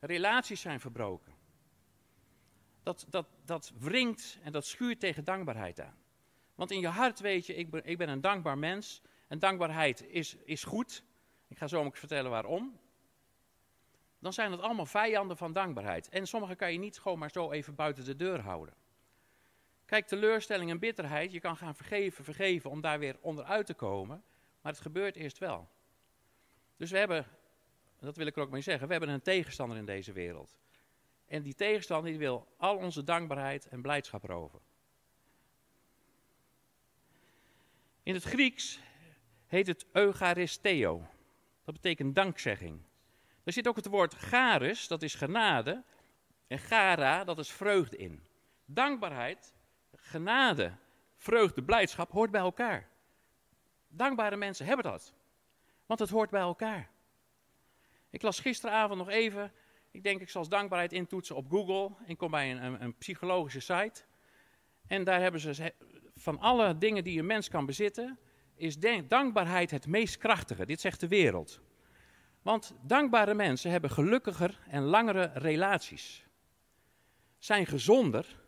relaties 0.00 0.60
zijn 0.60 0.80
verbroken, 0.80 1.34
dat, 2.82 3.06
dat, 3.08 3.26
dat 3.44 3.72
wringt 3.78 4.38
en 4.42 4.52
dat 4.52 4.66
schuurt 4.66 5.00
tegen 5.00 5.24
dankbaarheid 5.24 5.80
aan. 5.80 5.98
Want 6.54 6.70
in 6.70 6.80
je 6.80 6.88
hart 6.88 7.20
weet 7.20 7.46
je, 7.46 7.54
ik 7.54 7.70
ben, 7.70 7.84
ik 7.84 7.98
ben 7.98 8.08
een 8.08 8.20
dankbaar 8.20 8.58
mens 8.58 9.02
en 9.28 9.38
dankbaarheid 9.38 10.06
is, 10.06 10.36
is 10.44 10.64
goed. 10.64 11.04
Ik 11.48 11.58
ga 11.58 11.66
zo 11.66 11.84
ook 11.84 11.96
vertellen 11.96 12.30
waarom. 12.30 12.78
Dan 14.18 14.32
zijn 14.32 14.50
het 14.50 14.60
allemaal 14.60 14.86
vijanden 14.86 15.36
van 15.36 15.52
dankbaarheid. 15.52 16.08
En 16.08 16.26
sommige 16.26 16.54
kan 16.54 16.72
je 16.72 16.78
niet 16.78 16.98
gewoon 16.98 17.18
maar 17.18 17.30
zo 17.30 17.50
even 17.50 17.74
buiten 17.74 18.04
de 18.04 18.16
deur 18.16 18.40
houden. 18.40 18.74
Kijk, 19.86 20.06
teleurstelling 20.06 20.70
en 20.70 20.78
bitterheid, 20.78 21.32
je 21.32 21.40
kan 21.40 21.56
gaan 21.56 21.74
vergeven, 21.74 22.24
vergeven 22.24 22.70
om 22.70 22.80
daar 22.80 22.98
weer 22.98 23.16
onderuit 23.20 23.66
te 23.66 23.74
komen. 23.74 24.22
Maar 24.60 24.72
het 24.72 24.80
gebeurt 24.80 25.16
eerst 25.16 25.38
wel. 25.38 25.68
Dus 26.76 26.90
we 26.90 26.98
hebben, 26.98 27.26
dat 27.98 28.16
wil 28.16 28.26
ik 28.26 28.36
er 28.36 28.42
ook 28.42 28.50
mee 28.50 28.60
zeggen, 28.60 28.86
we 28.86 28.92
hebben 28.92 29.10
een 29.10 29.22
tegenstander 29.22 29.78
in 29.78 29.84
deze 29.84 30.12
wereld. 30.12 30.58
En 31.30 31.42
die 31.42 31.54
tegenstander 31.54 32.10
die 32.10 32.18
wil 32.18 32.46
al 32.56 32.76
onze 32.76 33.04
dankbaarheid 33.04 33.68
en 33.68 33.82
blijdschap 33.82 34.24
roven. 34.24 34.60
In 38.02 38.14
het 38.14 38.24
Grieks 38.24 38.80
heet 39.46 39.66
het 39.66 39.86
eucharisteo. 39.92 41.06
Dat 41.64 41.74
betekent 41.74 42.14
dankzegging. 42.14 42.80
Er 43.44 43.52
zit 43.52 43.68
ook 43.68 43.76
het 43.76 43.86
woord 43.86 44.14
charis, 44.14 44.88
dat 44.88 45.02
is 45.02 45.14
genade. 45.14 45.82
En 46.46 46.58
gara, 46.58 47.24
dat 47.24 47.38
is 47.38 47.50
vreugde 47.50 47.96
in. 47.96 48.22
Dankbaarheid, 48.64 49.54
genade, 49.96 50.72
vreugde, 51.16 51.62
blijdschap 51.62 52.10
hoort 52.10 52.30
bij 52.30 52.40
elkaar. 52.40 52.88
Dankbare 53.88 54.36
mensen 54.36 54.66
hebben 54.66 54.84
dat. 54.84 55.14
Want 55.86 56.00
het 56.00 56.10
hoort 56.10 56.30
bij 56.30 56.40
elkaar. 56.40 56.90
Ik 58.10 58.22
las 58.22 58.40
gisteravond 58.40 58.98
nog 58.98 59.08
even, 59.08 59.52
ik 59.90 60.02
denk 60.02 60.20
ik 60.20 60.30
zal 60.30 60.48
dankbaarheid 60.48 60.92
intoetsen 60.92 61.36
op 61.36 61.50
Google. 61.50 61.90
Ik 62.06 62.18
kom 62.18 62.30
bij 62.30 62.50
een, 62.50 62.64
een, 62.64 62.82
een 62.82 62.96
psychologische 62.96 63.60
site. 63.60 64.02
En 64.86 65.04
daar 65.04 65.20
hebben 65.20 65.40
ze 65.40 65.74
van 66.14 66.38
alle 66.38 66.78
dingen 66.78 67.04
die 67.04 67.18
een 67.18 67.26
mens 67.26 67.48
kan 67.48 67.66
bezitten, 67.66 68.18
is 68.54 68.78
dankbaarheid 69.08 69.70
het 69.70 69.86
meest 69.86 70.16
krachtige. 70.16 70.66
Dit 70.66 70.80
zegt 70.80 71.00
de 71.00 71.08
wereld. 71.08 71.60
Want 72.42 72.74
dankbare 72.82 73.34
mensen 73.34 73.70
hebben 73.70 73.90
gelukkiger 73.90 74.58
en 74.68 74.82
langere 74.82 75.30
relaties. 75.34 76.26
Zijn 77.38 77.66
gezonder 77.66 78.40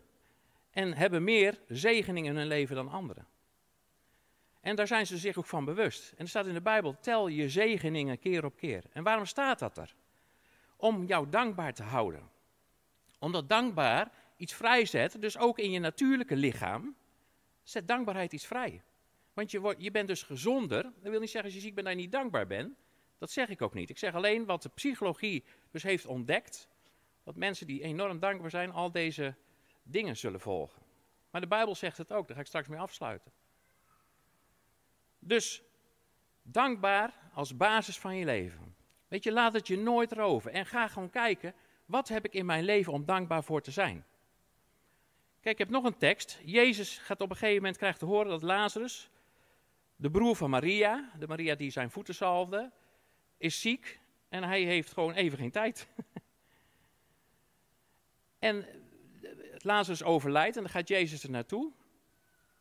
en 0.70 0.94
hebben 0.94 1.24
meer 1.24 1.60
zegeningen 1.68 2.32
in 2.32 2.38
hun 2.38 2.46
leven 2.46 2.76
dan 2.76 2.88
anderen. 2.88 3.26
En 4.60 4.76
daar 4.76 4.86
zijn 4.86 5.06
ze 5.06 5.18
zich 5.18 5.36
ook 5.36 5.46
van 5.46 5.64
bewust. 5.64 6.10
En 6.10 6.18
er 6.18 6.28
staat 6.28 6.46
in 6.46 6.54
de 6.54 6.60
Bijbel: 6.60 6.96
tel 7.00 7.28
je 7.28 7.48
zegeningen 7.48 8.18
keer 8.18 8.44
op 8.44 8.56
keer. 8.56 8.84
En 8.92 9.02
waarom 9.02 9.26
staat 9.26 9.58
dat 9.58 9.78
er? 9.78 9.94
Om 10.82 11.04
jou 11.06 11.28
dankbaar 11.28 11.74
te 11.74 11.82
houden. 11.82 12.30
Omdat 13.18 13.48
dankbaar 13.48 14.12
iets 14.36 14.54
vrijzet, 14.54 15.20
dus 15.20 15.38
ook 15.38 15.58
in 15.58 15.70
je 15.70 15.78
natuurlijke 15.78 16.36
lichaam, 16.36 16.96
zet 17.62 17.88
dankbaarheid 17.88 18.32
iets 18.32 18.46
vrij. 18.46 18.82
Want 19.32 19.50
je, 19.50 19.60
wordt, 19.60 19.82
je 19.82 19.90
bent 19.90 20.08
dus 20.08 20.22
gezonder. 20.22 20.82
Dat 20.82 21.10
wil 21.10 21.20
niet 21.20 21.30
zeggen 21.30 21.44
als 21.44 21.54
je 21.54 21.60
ziek 21.60 21.74
bent 21.74 21.86
dat 21.86 21.96
je 21.96 22.02
niet 22.02 22.12
dankbaar 22.12 22.46
bent. 22.46 22.76
Dat 23.18 23.30
zeg 23.30 23.48
ik 23.48 23.62
ook 23.62 23.74
niet. 23.74 23.90
Ik 23.90 23.98
zeg 23.98 24.14
alleen 24.14 24.44
wat 24.44 24.62
de 24.62 24.68
psychologie 24.68 25.44
dus 25.70 25.82
heeft 25.82 26.06
ontdekt. 26.06 26.68
Dat 27.24 27.36
mensen 27.36 27.66
die 27.66 27.82
enorm 27.82 28.18
dankbaar 28.18 28.50
zijn, 28.50 28.72
al 28.72 28.92
deze 28.92 29.34
dingen 29.82 30.16
zullen 30.16 30.40
volgen. 30.40 30.82
Maar 31.30 31.40
de 31.40 31.46
Bijbel 31.46 31.74
zegt 31.74 31.98
het 31.98 32.12
ook, 32.12 32.26
daar 32.26 32.36
ga 32.36 32.42
ik 32.42 32.48
straks 32.48 32.68
mee 32.68 32.80
afsluiten. 32.80 33.32
Dus 35.18 35.62
dankbaar 36.42 37.30
als 37.32 37.56
basis 37.56 37.98
van 37.98 38.16
je 38.16 38.24
leven. 38.24 38.71
Weet 39.12 39.24
je, 39.24 39.32
laat 39.32 39.52
het 39.52 39.66
je 39.66 39.78
nooit 39.78 40.12
roven. 40.12 40.52
En 40.52 40.66
ga 40.66 40.88
gewoon 40.88 41.10
kijken, 41.10 41.54
wat 41.86 42.08
heb 42.08 42.24
ik 42.24 42.32
in 42.32 42.46
mijn 42.46 42.64
leven 42.64 42.92
om 42.92 43.04
dankbaar 43.04 43.44
voor 43.44 43.62
te 43.62 43.70
zijn? 43.70 44.04
Kijk, 45.40 45.54
ik 45.54 45.58
heb 45.58 45.68
nog 45.68 45.84
een 45.84 45.96
tekst. 45.96 46.40
Jezus 46.44 46.98
gaat 46.98 47.20
op 47.20 47.30
een 47.30 47.36
gegeven 47.36 47.56
moment 47.56 47.76
krijgt 47.76 47.98
te 47.98 48.04
horen 48.04 48.28
dat 48.28 48.42
Lazarus, 48.42 49.10
de 49.96 50.10
broer 50.10 50.36
van 50.36 50.50
Maria, 50.50 51.10
de 51.18 51.26
Maria 51.26 51.54
die 51.54 51.70
zijn 51.70 51.90
voeten 51.90 52.14
zalfde, 52.14 52.70
is 53.36 53.60
ziek 53.60 54.00
en 54.28 54.42
hij 54.42 54.62
heeft 54.62 54.92
gewoon 54.92 55.12
even 55.12 55.38
geen 55.38 55.50
tijd. 55.50 55.88
en 58.38 58.66
Lazarus 59.56 60.02
overlijdt 60.02 60.56
en 60.56 60.62
dan 60.62 60.72
gaat 60.72 60.88
Jezus 60.88 61.22
er 61.22 61.30
naartoe. 61.30 61.72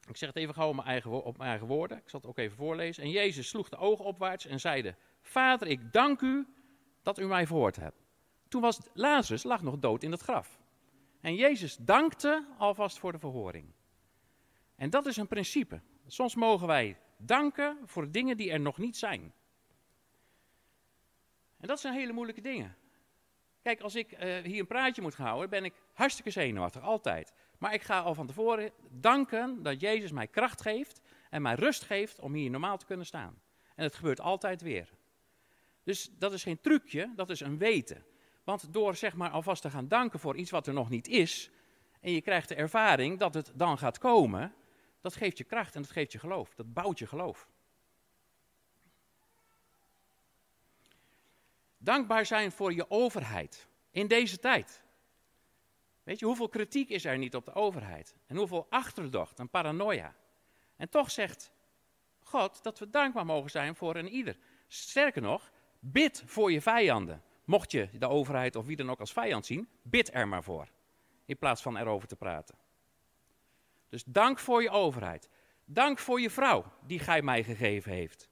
Ik 0.08 0.18
zeg 0.18 0.30
het 0.30 0.38
even 0.38 0.54
gauw 0.54 0.70
op 0.70 0.76
mijn, 0.76 0.88
eigen, 0.88 1.24
op 1.24 1.38
mijn 1.38 1.50
eigen 1.50 1.68
woorden. 1.68 1.98
Ik 1.98 2.10
zal 2.10 2.20
het 2.20 2.30
ook 2.30 2.38
even 2.38 2.58
voorlezen. 2.58 3.04
En 3.04 3.10
Jezus 3.10 3.48
sloeg 3.48 3.70
de 3.70 3.78
ogen 3.78 4.06
opwaarts 4.06 4.46
en 4.46 4.60
zeide: 4.60 4.96
Vader, 5.22 5.68
ik 5.68 5.94
dank 5.94 6.22
u 6.22 6.48
dat 7.02 7.20
u 7.20 7.26
mij 7.26 7.48
verhoord 7.48 7.76
hebt. 7.76 8.02
Toen 8.48 8.62
was 8.62 8.80
Lazarus 8.94 9.44
lag 9.44 9.62
nog 9.62 9.80
dood 9.80 10.04
in 10.04 10.12
het 10.12 10.22
graf. 10.22 10.60
En 11.22 11.36
Jezus 11.36 11.76
dankte 11.76 12.46
alvast 12.58 13.00
voor 13.00 13.12
de 13.12 13.20
verhoring. 13.20 13.74
En 14.76 14.90
dat 14.90 15.06
is 15.06 15.18
een 15.18 15.28
principe. 15.28 15.82
Soms 16.08 16.36
mogen 16.36 16.68
wij 16.68 16.98
danken 17.18 17.78
voor 17.86 18.12
dingen 18.12 18.38
die 18.38 18.52
er 18.52 18.60
nog 18.60 18.78
niet 18.78 18.98
zijn. 18.98 19.34
En 21.58 21.68
dat 21.68 21.80
zijn 21.80 21.94
hele 21.94 22.14
moeilijke 22.14 22.42
dingen. 22.42 22.76
Kijk, 23.62 23.82
als 23.82 23.96
ik 23.96 24.12
uh, 24.12 24.38
hier 24.38 24.60
een 24.60 24.68
praatje 24.68 25.02
moet 25.02 25.16
houden, 25.16 25.50
ben 25.50 25.64
ik 25.64 25.74
hartstikke 25.94 26.32
zenuwachtig, 26.32 26.82
altijd. 26.82 27.34
Maar 27.58 27.74
ik 27.74 27.82
ga 27.82 28.00
al 28.00 28.16
van 28.16 28.28
tevoren 28.28 28.72
danken 28.90 29.64
dat 29.64 29.82
Jezus 29.82 30.12
mij 30.12 30.28
kracht 30.28 30.62
geeft 30.62 31.02
en 31.30 31.42
mij 31.42 31.56
rust 31.56 31.84
geeft 31.84 32.20
om 32.20 32.34
hier 32.34 32.50
normaal 32.50 32.78
te 32.78 32.86
kunnen 32.86 33.06
staan. 33.06 33.42
En 33.76 33.84
het 33.84 33.96
gebeurt 33.96 34.22
altijd 34.22 34.62
weer. 34.62 34.90
Dus 35.84 36.10
dat 36.18 36.34
is 36.34 36.44
geen 36.44 36.62
trucje, 36.62 37.12
dat 37.16 37.30
is 37.30 37.40
een 37.40 37.58
weten. 37.58 38.06
Want 38.44 38.74
door 38.74 38.96
zeg 38.96 39.16
maar 39.16 39.30
alvast 39.30 39.62
te 39.62 39.70
gaan 39.70 39.88
danken 39.88 40.20
voor 40.20 40.36
iets 40.36 40.52
wat 40.52 40.68
er 40.68 40.74
nog 40.74 40.90
niet 40.90 41.08
is, 41.08 41.52
en 42.00 42.12
je 42.12 42.22
krijgt 42.22 42.48
de 42.48 42.56
ervaring 42.56 43.20
dat 43.20 43.34
het 43.34 43.52
dan 43.56 43.78
gaat 43.78 43.98
komen, 43.98 44.54
dat 45.02 45.16
geeft 45.16 45.38
je 45.38 45.44
kracht 45.44 45.76
en 45.76 45.82
dat 45.82 45.92
geeft 45.92 46.12
je 46.12 46.20
geloof. 46.20 46.56
Dat 46.56 46.74
bouwt 46.74 47.00
je 47.00 47.08
geloof. 47.08 47.48
Dankbaar 51.78 52.26
zijn 52.26 52.52
voor 52.52 52.74
je 52.74 52.90
overheid 52.90 53.68
in 53.92 54.08
deze 54.08 54.40
tijd. 54.40 54.82
Weet 56.04 56.20
je, 56.20 56.26
hoeveel 56.26 56.50
kritiek 56.50 56.90
is 56.90 57.06
er 57.06 57.18
niet 57.18 57.36
op 57.36 57.46
de 57.46 57.54
overheid? 57.54 58.16
En 58.26 58.36
hoeveel 58.36 58.68
achterdocht 58.70 59.40
en 59.40 59.50
paranoia? 59.50 60.16
En 60.76 60.90
toch 60.90 61.12
zegt 61.12 61.52
God 62.20 62.64
dat 62.64 62.80
we 62.80 62.90
dankbaar 62.90 63.26
mogen 63.26 63.50
zijn 63.50 63.76
voor 63.76 63.96
een 63.96 64.10
ieder. 64.10 64.38
Sterker 64.68 65.22
nog, 65.22 65.52
bid 65.82 66.24
voor 66.26 66.52
je 66.52 66.62
vijanden. 66.62 67.24
Mocht 67.46 67.72
je 67.72 67.90
de 67.92 68.08
overheid 68.08 68.56
of 68.56 68.66
wie 68.66 68.76
dan 68.76 68.90
ook 68.90 69.00
als 69.00 69.14
vijand 69.14 69.46
zien, 69.46 69.70
bid 69.82 70.14
er 70.14 70.28
maar 70.28 70.44
voor. 70.44 70.68
In 71.26 71.38
plaats 71.38 71.62
van 71.62 71.78
erover 71.78 72.08
te 72.08 72.16
praten. 72.16 72.56
Dus 73.90 74.04
dank 74.04 74.40
voor 74.40 74.62
je 74.62 74.70
overheid. 74.70 75.30
Dank 75.66 76.00
voor 76.00 76.22
je 76.22 76.30
vrouw 76.30 76.66
die 76.86 77.00
gij 77.00 77.22
mij 77.22 77.44
gegeven 77.44 77.92
heeft. 77.92 78.30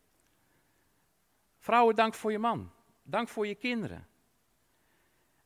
Vrouwen, 1.58 1.96
dank 1.96 2.14
voor 2.14 2.32
je 2.32 2.40
man. 2.40 2.72
Dank 3.04 3.28
voor 3.28 3.48
je 3.48 3.56
kinderen. 3.56 4.08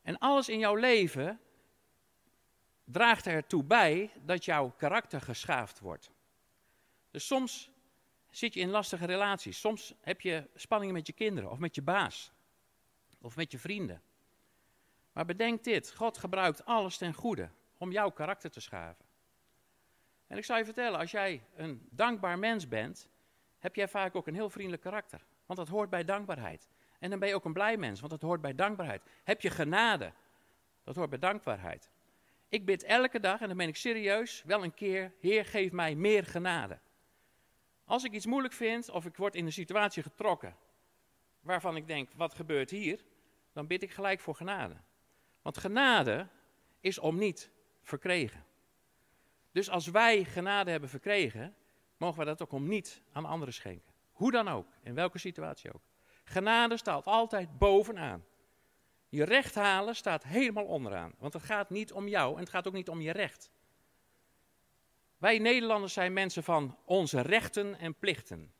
En 0.02 0.18
alles 0.18 0.48
in 0.48 0.58
jouw 0.58 0.74
leven 0.74 1.40
draagt 2.84 3.26
ertoe 3.26 3.64
bij 3.64 4.10
dat 4.22 4.44
jouw 4.44 4.70
karakter 4.76 5.20
geschaafd 5.20 5.80
wordt. 5.80 6.10
Dus 7.10 7.26
soms 7.26 7.70
zit 8.36 8.54
je 8.54 8.60
in 8.60 8.70
lastige 8.70 9.06
relaties. 9.06 9.60
Soms 9.60 9.94
heb 10.00 10.20
je 10.20 10.48
spanningen 10.54 10.94
met 10.94 11.06
je 11.06 11.12
kinderen 11.12 11.50
of 11.50 11.58
met 11.58 11.74
je 11.74 11.82
baas 11.82 12.32
of 13.20 13.36
met 13.36 13.52
je 13.52 13.58
vrienden. 13.58 14.02
Maar 15.12 15.24
bedenk 15.24 15.64
dit: 15.64 15.94
God 15.94 16.18
gebruikt 16.18 16.64
alles 16.64 16.96
ten 16.96 17.14
goede 17.14 17.48
om 17.78 17.92
jouw 17.92 18.10
karakter 18.10 18.50
te 18.50 18.60
schaven. 18.60 19.04
En 20.26 20.36
ik 20.36 20.44
zou 20.44 20.58
je 20.58 20.64
vertellen, 20.64 20.98
als 20.98 21.10
jij 21.10 21.44
een 21.56 21.88
dankbaar 21.90 22.38
mens 22.38 22.68
bent, 22.68 23.08
heb 23.58 23.74
jij 23.74 23.88
vaak 23.88 24.14
ook 24.14 24.26
een 24.26 24.34
heel 24.34 24.50
vriendelijk 24.50 24.82
karakter. 24.82 25.24
Want 25.46 25.58
dat 25.58 25.68
hoort 25.68 25.90
bij 25.90 26.04
dankbaarheid. 26.04 26.68
En 26.98 27.10
dan 27.10 27.18
ben 27.18 27.28
je 27.28 27.34
ook 27.34 27.44
een 27.44 27.52
blij 27.52 27.76
mens, 27.76 28.00
want 28.00 28.12
dat 28.12 28.22
hoort 28.22 28.40
bij 28.40 28.54
dankbaarheid. 28.54 29.02
Heb 29.24 29.40
je 29.40 29.50
genade, 29.50 30.12
dat 30.84 30.96
hoort 30.96 31.10
bij 31.10 31.18
dankbaarheid. 31.18 31.90
Ik 32.48 32.64
bid 32.64 32.82
elke 32.82 33.20
dag, 33.20 33.40
en 33.40 33.48
dan 33.48 33.56
ben 33.56 33.68
ik 33.68 33.76
serieus, 33.76 34.42
wel 34.46 34.64
een 34.64 34.74
keer, 34.74 35.12
Heer, 35.20 35.44
geef 35.44 35.72
mij 35.72 35.94
meer 35.94 36.24
genade. 36.24 36.78
Als 37.84 38.04
ik 38.04 38.12
iets 38.12 38.26
moeilijk 38.26 38.54
vind, 38.54 38.90
of 38.90 39.04
ik 39.04 39.16
word 39.16 39.34
in 39.34 39.46
een 39.46 39.52
situatie 39.52 40.02
getrokken 40.02 40.56
waarvan 41.40 41.76
ik 41.76 41.86
denk, 41.86 42.10
wat 42.16 42.34
gebeurt 42.34 42.70
hier? 42.70 43.04
Dan 43.52 43.66
bid 43.66 43.82
ik 43.82 43.90
gelijk 43.90 44.20
voor 44.20 44.34
genade. 44.34 44.76
Want 45.42 45.58
genade 45.58 46.28
is 46.80 46.98
om 46.98 47.18
niet 47.18 47.50
verkregen. 47.82 48.44
Dus 49.52 49.70
als 49.70 49.86
wij 49.86 50.24
genade 50.24 50.70
hebben 50.70 50.88
verkregen, 50.88 51.54
mogen 51.96 52.18
we 52.18 52.24
dat 52.24 52.42
ook 52.42 52.52
om 52.52 52.68
niet 52.68 53.02
aan 53.12 53.24
anderen 53.24 53.54
schenken. 53.54 53.92
Hoe 54.12 54.30
dan 54.30 54.48
ook, 54.48 54.66
in 54.82 54.94
welke 54.94 55.18
situatie 55.18 55.72
ook. 55.74 55.82
Genade 56.24 56.76
staat 56.76 57.06
altijd 57.06 57.58
bovenaan. 57.58 58.24
Je 59.08 59.24
recht 59.24 59.54
halen 59.54 59.96
staat 59.96 60.24
helemaal 60.24 60.64
onderaan. 60.64 61.14
Want 61.18 61.32
het 61.32 61.42
gaat 61.42 61.70
niet 61.70 61.92
om 61.92 62.08
jou 62.08 62.34
en 62.34 62.40
het 62.40 62.48
gaat 62.48 62.66
ook 62.66 62.72
niet 62.72 62.88
om 62.88 63.00
je 63.00 63.10
recht. 63.12 63.50
Wij 65.24 65.38
Nederlanders 65.38 65.92
zijn 65.92 66.12
mensen 66.12 66.42
van 66.42 66.78
onze 66.84 67.20
rechten 67.20 67.78
en 67.78 67.94
plichten. 67.94 68.52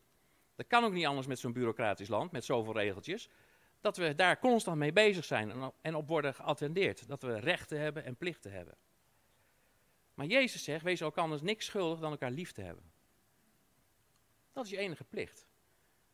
Dat 0.56 0.66
kan 0.66 0.85
ook 0.85 0.92
niet 0.92 1.06
anders 1.06 1.26
met 1.26 1.38
zo'n 1.38 1.52
bureaucratisch 1.52 2.09
land, 2.09 2.33
met 2.33 2.44
zoveel 2.44 2.73
regeltjes. 2.73 3.28
Dat 3.80 3.97
we 3.97 4.14
daar 4.14 4.38
constant 4.38 4.76
mee 4.76 4.92
bezig 4.92 5.25
zijn 5.25 5.73
en 5.80 5.94
op 5.94 6.09
worden 6.09 6.35
geattendeerd. 6.35 7.09
Dat 7.09 7.23
we 7.23 7.38
rechten 7.38 7.80
hebben 7.80 8.04
en 8.04 8.16
plichten 8.16 8.52
hebben. 8.52 8.76
Maar 10.14 10.26
Jezus 10.26 10.64
zegt, 10.64 10.85
wees 10.85 11.02
ook 11.02 11.16
anders 11.16 11.42
niks 11.42 11.66
schuldig 11.66 12.00
dan 12.00 12.11
elkaar 12.11 12.30
lief 12.30 12.52
te 12.52 12.62
hebben. 12.62 12.92
Dat 14.52 14.64
is 14.64 14.71
je 14.71 14.78
enige 14.78 15.04
plicht. 15.04 15.47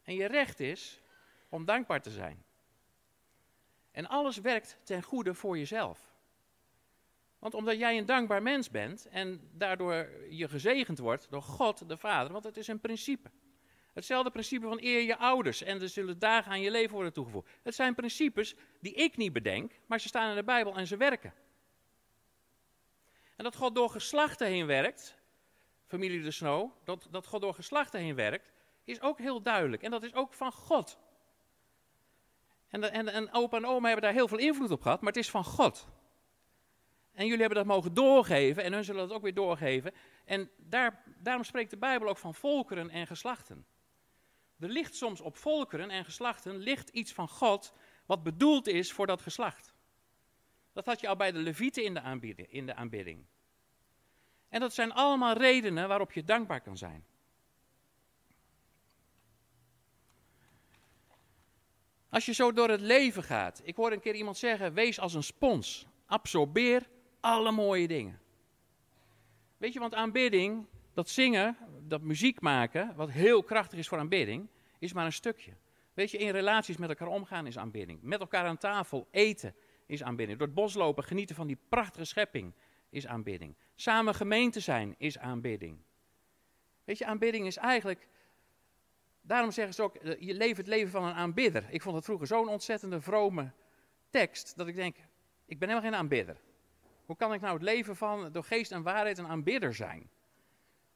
En 0.02 0.14
je 0.14 0.26
recht 0.26 0.60
is 0.60 1.00
om 1.48 1.64
dankbaar 1.64 2.02
te 2.02 2.10
zijn. 2.10 2.44
En 3.90 4.06
alles 4.06 4.36
werkt 4.36 4.78
ten 4.82 5.02
goede 5.02 5.34
voor 5.34 5.58
jezelf. 5.58 6.09
Want 7.40 7.54
omdat 7.54 7.78
jij 7.78 7.98
een 7.98 8.06
dankbaar 8.06 8.42
mens 8.42 8.70
bent 8.70 9.08
en 9.08 9.50
daardoor 9.52 10.08
je 10.30 10.48
gezegend 10.48 10.98
wordt 10.98 11.26
door 11.30 11.42
God 11.42 11.88
de 11.88 11.96
Vader, 11.96 12.32
want 12.32 12.44
het 12.44 12.56
is 12.56 12.68
een 12.68 12.80
principe. 12.80 13.30
Hetzelfde 13.92 14.30
principe 14.30 14.66
van 14.66 14.78
eer 14.80 15.02
je 15.02 15.16
ouders 15.16 15.62
en 15.62 15.80
er 15.80 15.88
zullen 15.88 16.18
dagen 16.18 16.52
aan 16.52 16.60
je 16.60 16.70
leven 16.70 16.94
worden 16.94 17.12
toegevoegd. 17.12 17.48
Het 17.62 17.74
zijn 17.74 17.94
principes 17.94 18.54
die 18.80 18.94
ik 18.94 19.16
niet 19.16 19.32
bedenk, 19.32 19.72
maar 19.86 20.00
ze 20.00 20.08
staan 20.08 20.30
in 20.30 20.36
de 20.36 20.44
Bijbel 20.44 20.76
en 20.76 20.86
ze 20.86 20.96
werken. 20.96 21.34
En 23.36 23.44
dat 23.44 23.56
God 23.56 23.74
door 23.74 23.90
geslachten 23.90 24.46
heen 24.46 24.66
werkt, 24.66 25.16
familie 25.86 26.22
de 26.22 26.30
Snow, 26.30 26.70
dat, 26.84 27.08
dat 27.10 27.26
God 27.26 27.40
door 27.40 27.54
geslachten 27.54 28.00
heen 28.00 28.14
werkt, 28.14 28.52
is 28.84 29.00
ook 29.00 29.18
heel 29.18 29.42
duidelijk. 29.42 29.82
En 29.82 29.90
dat 29.90 30.02
is 30.02 30.14
ook 30.14 30.34
van 30.34 30.52
God. 30.52 30.98
En, 32.68 32.92
en, 32.92 33.08
en 33.08 33.32
opa 33.32 33.56
en 33.56 33.66
oma 33.66 33.86
hebben 33.86 34.04
daar 34.04 34.12
heel 34.12 34.28
veel 34.28 34.38
invloed 34.38 34.70
op 34.70 34.82
gehad, 34.82 35.00
maar 35.00 35.12
het 35.12 35.22
is 35.22 35.30
van 35.30 35.44
God. 35.44 35.88
En 37.20 37.26
jullie 37.26 37.40
hebben 37.40 37.58
dat 37.58 37.74
mogen 37.74 37.94
doorgeven 37.94 38.62
en 38.62 38.72
hun 38.72 38.84
zullen 38.84 39.08
dat 39.08 39.16
ook 39.16 39.22
weer 39.22 39.34
doorgeven. 39.34 39.92
En 40.24 40.50
daar, 40.56 41.02
daarom 41.18 41.44
spreekt 41.44 41.70
de 41.70 41.76
Bijbel 41.76 42.08
ook 42.08 42.18
van 42.18 42.34
volkeren 42.34 42.90
en 42.90 43.06
geslachten. 43.06 43.66
Er 44.58 44.68
ligt 44.68 44.94
soms 44.94 45.20
op 45.20 45.36
volkeren 45.36 45.90
en 45.90 46.04
geslachten 46.04 46.56
ligt 46.56 46.88
iets 46.88 47.12
van 47.12 47.28
God 47.28 47.72
wat 48.06 48.22
bedoeld 48.22 48.66
is 48.66 48.92
voor 48.92 49.06
dat 49.06 49.22
geslacht. 49.22 49.74
Dat 50.72 50.86
had 50.86 51.00
je 51.00 51.08
al 51.08 51.16
bij 51.16 51.32
de 51.32 51.38
Levieten 51.38 51.84
in 51.84 51.94
de, 51.94 52.00
aanbieding, 52.00 52.52
in 52.52 52.66
de 52.66 52.74
aanbidding. 52.74 53.26
En 54.48 54.60
dat 54.60 54.74
zijn 54.74 54.92
allemaal 54.92 55.34
redenen 55.36 55.88
waarop 55.88 56.12
je 56.12 56.24
dankbaar 56.24 56.60
kan 56.60 56.76
zijn. 56.76 57.04
Als 62.08 62.26
je 62.26 62.32
zo 62.32 62.52
door 62.52 62.68
het 62.68 62.80
leven 62.80 63.22
gaat. 63.22 63.60
Ik 63.64 63.76
hoor 63.76 63.92
een 63.92 64.00
keer 64.00 64.14
iemand 64.14 64.36
zeggen: 64.38 64.74
wees 64.74 65.00
als 65.00 65.14
een 65.14 65.22
spons. 65.22 65.86
Absorbeer 66.06 66.88
alle 67.20 67.50
mooie 67.50 67.88
dingen. 67.88 68.20
Weet 69.56 69.72
je, 69.72 69.78
want 69.78 69.94
aanbidding, 69.94 70.66
dat 70.94 71.08
zingen, 71.08 71.56
dat 71.82 72.00
muziek 72.00 72.40
maken, 72.40 72.94
wat 72.96 73.10
heel 73.10 73.42
krachtig 73.42 73.78
is 73.78 73.88
voor 73.88 73.98
aanbidding, 73.98 74.48
is 74.78 74.92
maar 74.92 75.04
een 75.04 75.12
stukje. 75.12 75.52
Weet 75.94 76.10
je, 76.10 76.18
in 76.18 76.30
relaties 76.30 76.76
met 76.76 76.88
elkaar 76.88 77.08
omgaan 77.08 77.46
is 77.46 77.58
aanbidding. 77.58 78.02
Met 78.02 78.20
elkaar 78.20 78.44
aan 78.44 78.58
tafel 78.58 79.08
eten 79.10 79.54
is 79.86 80.02
aanbidding. 80.02 80.38
Door 80.38 80.46
het 80.46 80.56
bos 80.56 80.74
lopen, 80.74 81.04
genieten 81.04 81.36
van 81.36 81.46
die 81.46 81.58
prachtige 81.68 82.04
schepping 82.04 82.52
is 82.90 83.06
aanbidding. 83.06 83.56
Samen 83.74 84.14
gemeente 84.14 84.60
zijn 84.60 84.94
is 84.98 85.18
aanbidding. 85.18 85.78
Weet 86.84 86.98
je, 86.98 87.06
aanbidding 87.06 87.46
is 87.46 87.56
eigenlijk. 87.56 88.08
Daarom 89.20 89.50
zeggen 89.50 89.74
ze 89.74 89.82
ook: 89.82 89.94
eh, 89.94 90.20
je 90.20 90.34
leeft 90.34 90.56
het 90.56 90.66
leven 90.66 90.90
van 90.90 91.04
een 91.04 91.14
aanbidder. 91.14 91.66
Ik 91.70 91.82
vond 91.82 91.96
het 91.96 92.04
vroeger 92.04 92.26
zo'n 92.26 92.48
ontzettende 92.48 93.00
vrome 93.00 93.52
tekst 94.10 94.56
dat 94.56 94.66
ik 94.66 94.74
denk: 94.74 94.96
ik 95.46 95.58
ben 95.58 95.68
helemaal 95.68 95.90
geen 95.90 96.00
aanbidder. 96.00 96.36
Hoe 97.10 97.18
kan 97.18 97.32
ik 97.32 97.40
nou 97.40 97.54
het 97.54 97.62
leven 97.62 97.96
van 97.96 98.32
door 98.32 98.44
geest 98.44 98.72
en 98.72 98.82
waarheid 98.82 99.18
een 99.18 99.26
aanbidder 99.26 99.74
zijn? 99.74 100.10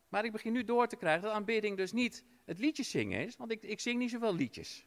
Maar 0.08 0.24
ik 0.24 0.32
begin 0.32 0.52
nu 0.52 0.64
door 0.64 0.86
te 0.86 0.96
krijgen 0.96 1.22
dat 1.22 1.32
aanbidding 1.32 1.76
dus 1.76 1.92
niet 1.92 2.24
het 2.44 2.58
liedjes 2.58 2.90
zingen 2.90 3.26
is, 3.26 3.36
want 3.36 3.50
ik, 3.50 3.62
ik 3.62 3.80
zing 3.80 3.98
niet 3.98 4.10
zoveel 4.10 4.34
liedjes. 4.34 4.86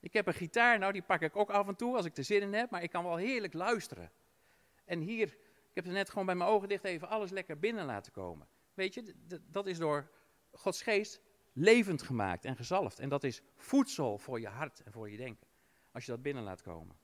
Ik 0.00 0.12
heb 0.12 0.26
een 0.26 0.34
gitaar, 0.34 0.78
nou 0.78 0.92
die 0.92 1.02
pak 1.02 1.20
ik 1.20 1.36
ook 1.36 1.50
af 1.50 1.68
en 1.68 1.76
toe 1.76 1.96
als 1.96 2.04
ik 2.04 2.16
er 2.16 2.24
zin 2.24 2.42
in 2.42 2.52
heb, 2.52 2.70
maar 2.70 2.82
ik 2.82 2.90
kan 2.90 3.04
wel 3.04 3.16
heerlijk 3.16 3.52
luisteren. 3.52 4.10
En 4.84 5.00
hier, 5.00 5.26
ik 5.68 5.74
heb 5.74 5.86
er 5.86 5.92
net 5.92 6.08
gewoon 6.08 6.26
bij 6.26 6.34
mijn 6.34 6.50
ogen 6.50 6.68
dicht 6.68 6.84
even 6.84 7.08
alles 7.08 7.30
lekker 7.30 7.58
binnen 7.58 7.84
laten 7.84 8.12
komen. 8.12 8.48
Weet 8.74 8.94
je, 8.94 9.14
dat 9.50 9.66
is 9.66 9.78
door 9.78 10.10
Gods 10.52 10.82
geest 10.82 11.20
levend 11.52 12.02
gemaakt 12.02 12.44
en 12.44 12.56
gezalfd. 12.56 12.98
En 12.98 13.08
dat 13.08 13.24
is 13.24 13.42
voedsel 13.56 14.18
voor 14.18 14.40
je 14.40 14.48
hart 14.48 14.82
en 14.82 14.92
voor 14.92 15.10
je 15.10 15.16
denken, 15.16 15.46
als 15.92 16.04
je 16.04 16.10
dat 16.10 16.22
binnen 16.22 16.42
laat 16.42 16.62
komen. 16.62 16.96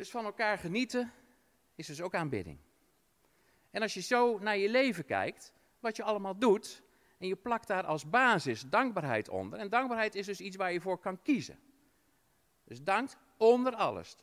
Dus 0.00 0.10
van 0.10 0.24
elkaar 0.24 0.58
genieten 0.58 1.12
is 1.74 1.86
dus 1.86 2.00
ook 2.00 2.14
aanbidding. 2.14 2.58
En 3.70 3.82
als 3.82 3.94
je 3.94 4.00
zo 4.00 4.38
naar 4.38 4.56
je 4.56 4.68
leven 4.68 5.04
kijkt, 5.04 5.52
wat 5.80 5.96
je 5.96 6.02
allemaal 6.02 6.38
doet, 6.38 6.82
en 7.18 7.26
je 7.26 7.36
plakt 7.36 7.66
daar 7.66 7.84
als 7.84 8.10
basis 8.10 8.62
dankbaarheid 8.62 9.28
onder. 9.28 9.58
En 9.58 9.68
dankbaarheid 9.68 10.14
is 10.14 10.26
dus 10.26 10.40
iets 10.40 10.56
waar 10.56 10.72
je 10.72 10.80
voor 10.80 10.98
kan 10.98 11.22
kiezen. 11.22 11.58
Dus 12.64 12.82
dank 12.82 13.10
onder 13.36 13.74
alles. 13.74 14.16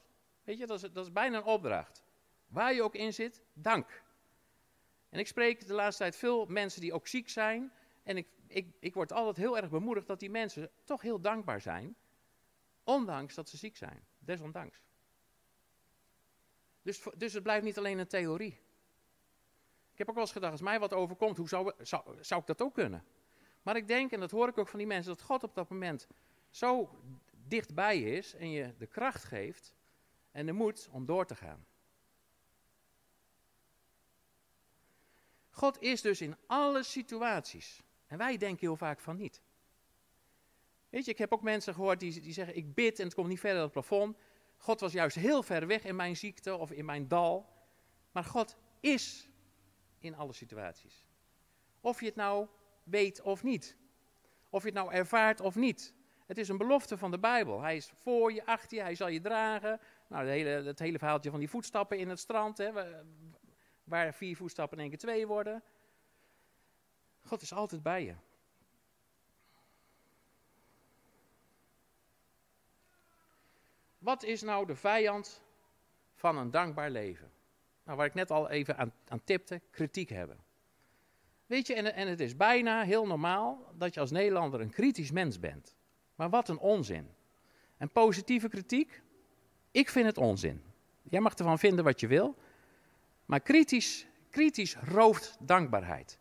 Weet 0.43 0.57
je, 0.57 0.67
dat 0.67 0.83
is, 0.83 0.91
dat 0.91 1.05
is 1.05 1.11
bijna 1.11 1.37
een 1.37 1.43
opdracht. 1.43 2.03
Waar 2.47 2.73
je 2.73 2.83
ook 2.83 2.95
in 2.95 3.13
zit, 3.13 3.43
dank. 3.53 4.03
En 5.09 5.19
ik 5.19 5.27
spreek 5.27 5.67
de 5.67 5.73
laatste 5.73 6.03
tijd 6.03 6.15
veel 6.15 6.45
mensen 6.45 6.81
die 6.81 6.93
ook 6.93 7.07
ziek 7.07 7.29
zijn. 7.29 7.71
En 8.03 8.17
ik, 8.17 8.27
ik, 8.47 8.75
ik 8.79 8.93
word 8.93 9.11
altijd 9.11 9.37
heel 9.37 9.57
erg 9.57 9.69
bemoedigd 9.69 10.07
dat 10.07 10.19
die 10.19 10.29
mensen 10.29 10.69
toch 10.83 11.01
heel 11.01 11.21
dankbaar 11.21 11.61
zijn. 11.61 11.95
Ondanks 12.83 13.35
dat 13.35 13.49
ze 13.49 13.57
ziek 13.57 13.77
zijn. 13.77 14.05
Desondanks. 14.19 14.86
Dus, 16.87 17.01
dus 17.17 17.33
het 17.33 17.43
blijft 17.43 17.65
niet 17.65 17.77
alleen 17.77 17.97
een 17.97 18.07
theorie. 18.07 18.59
Ik 19.91 19.97
heb 19.97 20.07
ook 20.07 20.13
wel 20.13 20.23
eens 20.23 20.33
gedacht, 20.33 20.51
als 20.51 20.61
mij 20.61 20.79
wat 20.79 20.93
overkomt, 20.93 21.37
hoe 21.37 21.47
zou, 21.47 21.71
zou, 21.79 22.17
zou 22.19 22.41
ik 22.41 22.47
dat 22.47 22.61
ook 22.61 22.73
kunnen? 22.73 23.03
Maar 23.61 23.75
ik 23.75 23.87
denk, 23.87 24.11
en 24.11 24.19
dat 24.19 24.31
hoor 24.31 24.47
ik 24.47 24.57
ook 24.57 24.67
van 24.67 24.79
die 24.79 24.87
mensen, 24.87 25.15
dat 25.15 25.21
God 25.21 25.43
op 25.43 25.55
dat 25.55 25.69
moment 25.69 26.07
zo 26.49 26.99
dichtbij 27.31 28.01
is 28.01 28.33
en 28.33 28.51
je 28.51 28.73
de 28.77 28.87
kracht 28.87 29.23
geeft 29.23 29.73
en 30.31 30.45
de 30.45 30.51
moed 30.51 30.89
om 30.91 31.05
door 31.05 31.25
te 31.25 31.35
gaan. 31.35 31.65
God 35.49 35.81
is 35.81 36.01
dus 36.01 36.21
in 36.21 36.35
alle 36.45 36.83
situaties. 36.83 37.83
En 38.05 38.17
wij 38.17 38.37
denken 38.37 38.67
heel 38.67 38.77
vaak 38.77 38.99
van 38.99 39.17
niet. 39.17 39.41
Weet 40.89 41.05
je, 41.05 41.11
ik 41.11 41.17
heb 41.17 41.33
ook 41.33 41.41
mensen 41.41 41.73
gehoord 41.73 41.99
die, 41.99 42.21
die 42.21 42.33
zeggen: 42.33 42.55
Ik 42.55 42.73
bid 42.73 42.99
en 42.99 43.05
het 43.05 43.13
komt 43.13 43.27
niet 43.27 43.39
verder 43.39 43.57
dan 43.57 43.69
het 43.71 43.73
plafond. 43.73 44.17
God 44.57 44.79
was 44.79 44.93
juist 44.93 45.15
heel 45.15 45.43
ver 45.43 45.67
weg 45.67 45.83
in 45.83 45.95
mijn 45.95 46.17
ziekte 46.17 46.55
of 46.55 46.71
in 46.71 46.85
mijn 46.85 47.07
dal. 47.07 47.49
Maar 48.11 48.23
God 48.23 48.57
is 48.79 49.29
in 49.99 50.15
alle 50.15 50.33
situaties. 50.33 51.05
Of 51.81 51.99
je 51.99 52.05
het 52.05 52.15
nou 52.15 52.47
weet 52.83 53.21
of 53.21 53.43
niet. 53.43 53.77
Of 54.49 54.61
je 54.61 54.69
het 54.69 54.77
nou 54.77 54.91
ervaart 54.91 55.39
of 55.39 55.55
niet. 55.55 55.93
Het 56.25 56.37
is 56.37 56.49
een 56.49 56.57
belofte 56.57 56.97
van 56.97 57.11
de 57.11 57.19
Bijbel. 57.19 57.61
Hij 57.61 57.75
is 57.75 57.91
voor 58.01 58.33
je, 58.33 58.45
achter 58.45 58.77
je, 58.77 58.83
hij 58.83 58.95
zal 58.95 59.07
je 59.07 59.21
dragen. 59.21 59.79
Nou, 60.07 60.25
het 60.25 60.33
hele, 60.33 60.49
het 60.49 60.79
hele 60.79 60.97
verhaaltje 60.97 61.29
van 61.29 61.39
die 61.39 61.49
voetstappen 61.49 61.97
in 61.97 62.09
het 62.09 62.19
strand, 62.19 62.57
hè, 62.57 62.71
waar 63.83 64.13
vier 64.13 64.35
voetstappen 64.35 64.77
in 64.77 64.83
één 64.83 64.89
keer 64.91 64.99
twee 64.99 65.27
worden. 65.27 65.63
God 67.23 67.41
is 67.41 67.53
altijd 67.53 67.83
bij 67.83 68.03
je. 68.03 68.15
Wat 74.07 74.23
is 74.23 74.41
nou 74.41 74.65
de 74.65 74.75
vijand 74.75 75.41
van 76.15 76.37
een 76.37 76.51
dankbaar 76.51 76.89
leven? 76.89 77.31
Nou, 77.83 77.97
waar 77.97 78.05
ik 78.05 78.13
net 78.13 78.31
al 78.31 78.49
even 78.49 78.77
aan, 78.77 78.93
aan 79.07 79.23
tipte, 79.23 79.61
kritiek 79.71 80.09
hebben. 80.09 80.37
Weet 81.45 81.67
je, 81.67 81.73
en, 81.73 81.93
en 81.93 82.07
het 82.07 82.19
is 82.19 82.35
bijna 82.35 82.83
heel 82.83 83.07
normaal 83.07 83.73
dat 83.77 83.93
je 83.93 83.99
als 83.99 84.11
Nederlander 84.11 84.61
een 84.61 84.69
kritisch 84.69 85.11
mens 85.11 85.39
bent. 85.39 85.75
Maar 86.15 86.29
wat 86.29 86.49
een 86.49 86.57
onzin. 86.57 87.09
En 87.77 87.89
positieve 87.89 88.49
kritiek, 88.49 89.01
ik 89.71 89.89
vind 89.89 90.05
het 90.05 90.17
onzin. 90.17 90.63
Jij 91.03 91.19
mag 91.19 91.33
ervan 91.33 91.59
vinden 91.59 91.83
wat 91.83 91.99
je 91.99 92.07
wil, 92.07 92.35
maar 93.25 93.39
kritisch, 93.39 94.07
kritisch 94.29 94.75
rooft 94.75 95.37
dankbaarheid. 95.39 96.19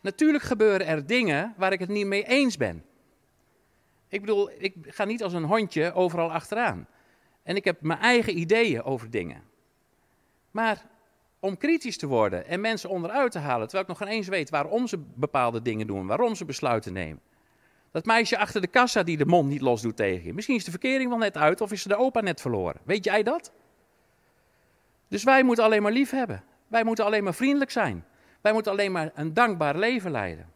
Natuurlijk 0.00 0.44
gebeuren 0.44 0.86
er 0.86 1.06
dingen 1.06 1.54
waar 1.56 1.72
ik 1.72 1.80
het 1.80 1.88
niet 1.88 2.06
mee 2.06 2.24
eens 2.24 2.56
ben. 2.56 2.84
Ik 4.08 4.20
bedoel, 4.20 4.50
ik 4.50 4.74
ga 4.80 5.04
niet 5.04 5.22
als 5.22 5.32
een 5.32 5.44
hondje 5.44 5.92
overal 5.92 6.32
achteraan. 6.32 6.88
En 7.42 7.56
ik 7.56 7.64
heb 7.64 7.80
mijn 7.80 7.98
eigen 7.98 8.38
ideeën 8.38 8.82
over 8.82 9.10
dingen. 9.10 9.42
Maar 10.50 10.86
om 11.40 11.56
kritisch 11.56 11.96
te 11.98 12.06
worden 12.06 12.46
en 12.46 12.60
mensen 12.60 12.90
onderuit 12.90 13.32
te 13.32 13.38
halen, 13.38 13.68
terwijl 13.68 13.82
ik 13.82 13.88
nog 13.88 13.98
geen 13.98 14.16
eens 14.16 14.28
weet 14.28 14.50
waarom 14.50 14.86
ze 14.86 14.98
bepaalde 15.14 15.62
dingen 15.62 15.86
doen, 15.86 16.06
waarom 16.06 16.34
ze 16.34 16.44
besluiten 16.44 16.92
nemen. 16.92 17.22
Dat 17.90 18.04
meisje 18.04 18.38
achter 18.38 18.60
de 18.60 18.66
kassa 18.66 19.02
die 19.02 19.16
de 19.16 19.26
mond 19.26 19.48
niet 19.48 19.60
los 19.60 19.82
doet 19.82 19.96
tegen 19.96 20.24
je. 20.24 20.34
Misschien 20.34 20.56
is 20.56 20.64
de 20.64 20.70
verkering 20.70 21.08
wel 21.08 21.18
net 21.18 21.36
uit 21.36 21.60
of 21.60 21.72
is 21.72 21.82
ze 21.82 21.88
de 21.88 21.96
opa 21.96 22.20
net 22.20 22.40
verloren. 22.40 22.80
Weet 22.84 23.04
jij 23.04 23.22
dat? 23.22 23.52
Dus 25.08 25.24
wij 25.24 25.42
moeten 25.42 25.64
alleen 25.64 25.82
maar 25.82 25.92
lief 25.92 26.10
hebben. 26.10 26.44
Wij 26.68 26.84
moeten 26.84 27.04
alleen 27.04 27.24
maar 27.24 27.34
vriendelijk 27.34 27.70
zijn. 27.70 28.04
Wij 28.40 28.52
moeten 28.52 28.72
alleen 28.72 28.92
maar 28.92 29.10
een 29.14 29.34
dankbaar 29.34 29.76
leven 29.76 30.10
leiden. 30.10 30.52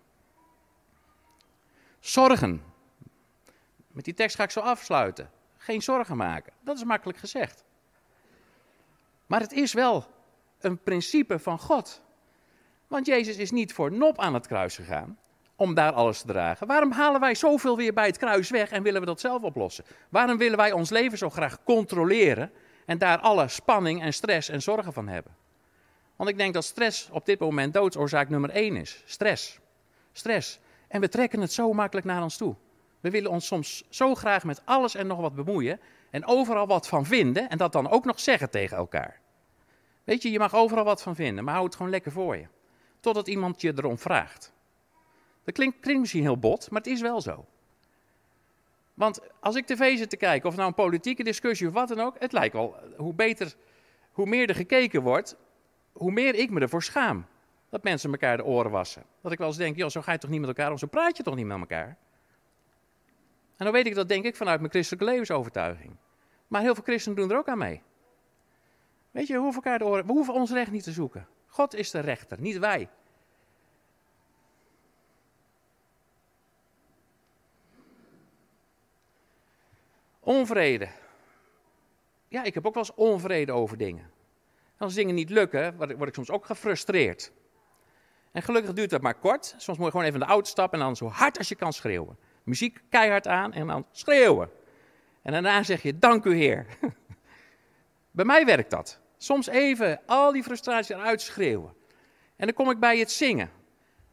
Zorgen. 2.01 2.62
Met 3.87 4.05
die 4.05 4.14
tekst 4.14 4.37
ga 4.37 4.42
ik 4.42 4.51
zo 4.51 4.61
afsluiten 4.61 5.31
geen 5.64 5.83
zorgen 5.83 6.16
maken. 6.16 6.53
Dat 6.61 6.77
is 6.77 6.85
makkelijk 6.85 7.18
gezegd. 7.18 7.64
Maar 9.27 9.40
het 9.40 9.53
is 9.53 9.72
wel 9.72 10.07
een 10.61 10.79
principe 10.79 11.38
van 11.38 11.59
God. 11.59 12.03
Want 12.87 13.07
Jezus 13.07 13.37
is 13.37 13.50
niet 13.50 13.72
voor 13.72 13.92
nop 13.92 14.18
aan 14.18 14.35
het 14.35 14.46
kruis 14.46 14.77
gegaan 14.77 15.18
om 15.57 15.74
daar 15.74 15.92
alles 15.92 16.20
te 16.20 16.27
dragen. 16.27 16.66
Waarom 16.66 16.90
halen 16.90 17.20
wij 17.20 17.35
zoveel 17.35 17.77
weer 17.77 17.92
bij 17.92 18.07
het 18.07 18.18
kruis 18.18 18.50
weg 18.50 18.70
en 18.70 18.83
willen 18.83 19.00
we 19.00 19.07
dat 19.07 19.20
zelf 19.20 19.42
oplossen? 19.42 19.85
Waarom 20.09 20.38
willen 20.38 20.57
wij 20.57 20.72
ons 20.72 20.90
leven 20.90 21.18
zo 21.18 21.31
graag 21.31 21.64
controleren 21.64 22.53
en 22.87 22.98
daar 22.98 23.18
alle 23.18 23.48
spanning 23.48 24.03
en 24.03 24.12
stress 24.12 24.48
en 24.48 24.62
zorgen 24.62 24.92
van 24.92 25.09
hebben? 25.09 25.37
Want 26.16 26.31
ik 26.31 26.38
denk 26.38 26.55
dat 26.55 26.64
stress 26.64 27.09
op 27.11 27.27
dit 27.27 27.38
moment 27.38 27.74
doodsoorzaak 27.74 28.29
nummer 28.29 28.50
één 28.50 28.77
is. 28.77 29.03
Stress. 29.05 29.59
Stress. 30.12 30.59
En 30.88 31.00
we 31.00 31.09
trekken 31.09 31.40
het 31.40 31.53
zo 31.53 31.72
makkelijk 31.72 32.07
naar 32.07 32.22
ons 32.22 32.37
toe. 32.37 32.57
We 33.04 33.10
willen 33.10 33.30
ons 33.30 33.46
soms 33.46 33.84
zo 33.88 34.14
graag 34.14 34.44
met 34.44 34.62
alles 34.64 34.94
en 34.94 35.06
nog 35.06 35.20
wat 35.20 35.34
bemoeien 35.34 35.80
en 36.10 36.26
overal 36.26 36.66
wat 36.66 36.88
van 36.88 37.06
vinden 37.06 37.48
en 37.48 37.58
dat 37.58 37.72
dan 37.72 37.90
ook 37.90 38.04
nog 38.04 38.20
zeggen 38.20 38.50
tegen 38.50 38.76
elkaar. 38.76 39.20
Weet 40.04 40.22
je, 40.22 40.30
je 40.30 40.38
mag 40.38 40.54
overal 40.54 40.84
wat 40.84 41.02
van 41.02 41.14
vinden, 41.14 41.44
maar 41.44 41.54
hou 41.54 41.66
het 41.66 41.76
gewoon 41.76 41.90
lekker 41.90 42.12
voor 42.12 42.36
je. 42.36 42.46
Totdat 43.00 43.28
iemand 43.28 43.60
je 43.60 43.72
erom 43.76 43.98
vraagt. 43.98 44.52
Dat 45.44 45.54
klinkt, 45.54 46.00
misschien 46.00 46.22
heel 46.22 46.38
bot, 46.38 46.70
maar 46.70 46.80
het 46.80 46.90
is 46.90 47.00
wel 47.00 47.20
zo. 47.20 47.44
Want 48.94 49.20
als 49.40 49.56
ik 49.56 49.66
tv 49.66 49.98
zit 49.98 50.10
te 50.10 50.16
kijken, 50.16 50.48
of 50.48 50.56
nou 50.56 50.68
een 50.68 50.74
politieke 50.74 51.24
discussie 51.24 51.66
of 51.66 51.72
wat 51.72 51.88
dan 51.88 52.00
ook, 52.00 52.16
het 52.18 52.32
lijkt 52.32 52.54
wel, 52.54 52.76
hoe 52.96 53.14
beter, 53.14 53.54
hoe 54.12 54.26
meer 54.26 54.48
er 54.48 54.54
gekeken 54.54 55.02
wordt, 55.02 55.36
hoe 55.92 56.12
meer 56.12 56.34
ik 56.34 56.50
me 56.50 56.60
ervoor 56.60 56.82
schaam. 56.82 57.26
Dat 57.70 57.82
mensen 57.82 58.10
elkaar 58.10 58.36
de 58.36 58.44
oren 58.44 58.70
wassen. 58.70 59.04
Dat 59.20 59.32
ik 59.32 59.38
wel 59.38 59.46
eens 59.46 59.56
denk, 59.56 59.76
joh, 59.76 59.88
zo 59.88 60.02
ga 60.02 60.12
je 60.12 60.18
toch 60.18 60.30
niet 60.30 60.40
met 60.40 60.48
elkaar 60.48 60.70
om, 60.70 60.78
zo 60.78 60.86
praat 60.86 61.16
je 61.16 61.22
toch 61.22 61.34
niet 61.34 61.46
met 61.46 61.58
elkaar. 61.58 61.96
En 63.56 63.64
dan 63.64 63.72
weet 63.72 63.86
ik 63.86 63.94
dat, 63.94 64.08
denk 64.08 64.24
ik, 64.24 64.36
vanuit 64.36 64.60
mijn 64.60 64.72
christelijke 64.72 65.10
levensovertuiging. 65.10 65.96
Maar 66.46 66.60
heel 66.60 66.74
veel 66.74 66.84
christenen 66.84 67.18
doen 67.18 67.30
er 67.30 67.36
ook 67.36 67.48
aan 67.48 67.58
mee. 67.58 67.82
Weet 69.10 69.26
je, 69.26 69.32
we 69.32 69.40
hoeven, 69.40 69.78
de 69.78 70.02
we 70.06 70.12
hoeven 70.12 70.34
ons 70.34 70.50
recht 70.50 70.70
niet 70.70 70.82
te 70.82 70.92
zoeken. 70.92 71.26
God 71.46 71.74
is 71.74 71.90
de 71.90 72.00
rechter, 72.00 72.40
niet 72.40 72.58
wij. 72.58 72.88
Onvrede. 80.20 80.88
Ja, 82.28 82.42
ik 82.42 82.54
heb 82.54 82.66
ook 82.66 82.74
wel 82.74 82.82
eens 82.82 82.94
onvrede 82.94 83.52
over 83.52 83.76
dingen. 83.76 84.10
als 84.78 84.94
dingen 84.94 85.14
niet 85.14 85.30
lukken, 85.30 85.76
word 85.76 86.08
ik, 86.08 86.14
soms 86.14 86.30
ook 86.30 86.46
gefrustreerd. 86.46 87.32
En 88.32 88.42
gelukkig 88.42 88.72
duurt 88.72 88.90
dat 88.90 89.00
maar 89.00 89.14
kort. 89.14 89.54
Soms 89.56 89.78
moet 89.78 89.86
je 89.86 89.92
gewoon 89.92 90.06
even 90.06 90.20
de 90.20 90.26
auto 90.26 90.48
stappen 90.48 90.78
en 90.78 90.84
dan 90.84 90.96
zo 90.96 91.08
hard 91.08 91.38
als 91.38 91.48
je 91.48 91.54
kan 91.54 91.72
schreeuwen. 91.72 92.18
Muziek 92.44 92.83
keihard 92.88 93.26
aan 93.26 93.52
en 93.52 93.66
dan 93.66 93.87
schreeuwen. 93.92 94.50
En 95.22 95.33
daarna 95.33 95.62
zeg 95.62 95.83
je, 95.83 95.98
dank 95.98 96.24
u 96.24 96.35
Heer. 96.35 96.66
bij 98.11 98.24
mij 98.24 98.44
werkt 98.44 98.70
dat. 98.70 99.00
Soms 99.16 99.46
even 99.46 100.00
al 100.07 100.33
die 100.33 100.42
frustratie 100.42 100.94
eruit 100.94 101.20
schreeuwen. 101.20 101.74
En 102.37 102.46
dan 102.46 102.54
kom 102.54 102.70
ik 102.70 102.78
bij 102.78 102.98
het 102.98 103.11
zingen. 103.11 103.50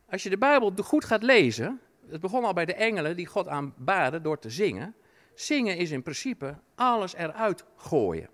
Als 0.10 0.24
je 0.24 0.30
de 0.30 0.38
Bijbel 0.38 0.74
goed 0.84 1.06
gaat 1.06 1.24
lezen, 1.24 1.82
het 2.10 2.22
begon 2.22 2.44
al 2.44 2.54
bij 2.54 2.66
de 2.66 2.74
engelen 2.74 3.16
die 3.16 3.26
God 3.26 3.48
aanbaden 3.48 4.24
door 4.24 4.40
te 4.40 4.50
zingen. 4.50 4.96
Zingen 5.36 5.78
is 5.78 5.92
in 5.92 6.04
principe 6.04 6.58
alles 6.76 7.16
eruit 7.16 7.66
gooien. 7.76 8.30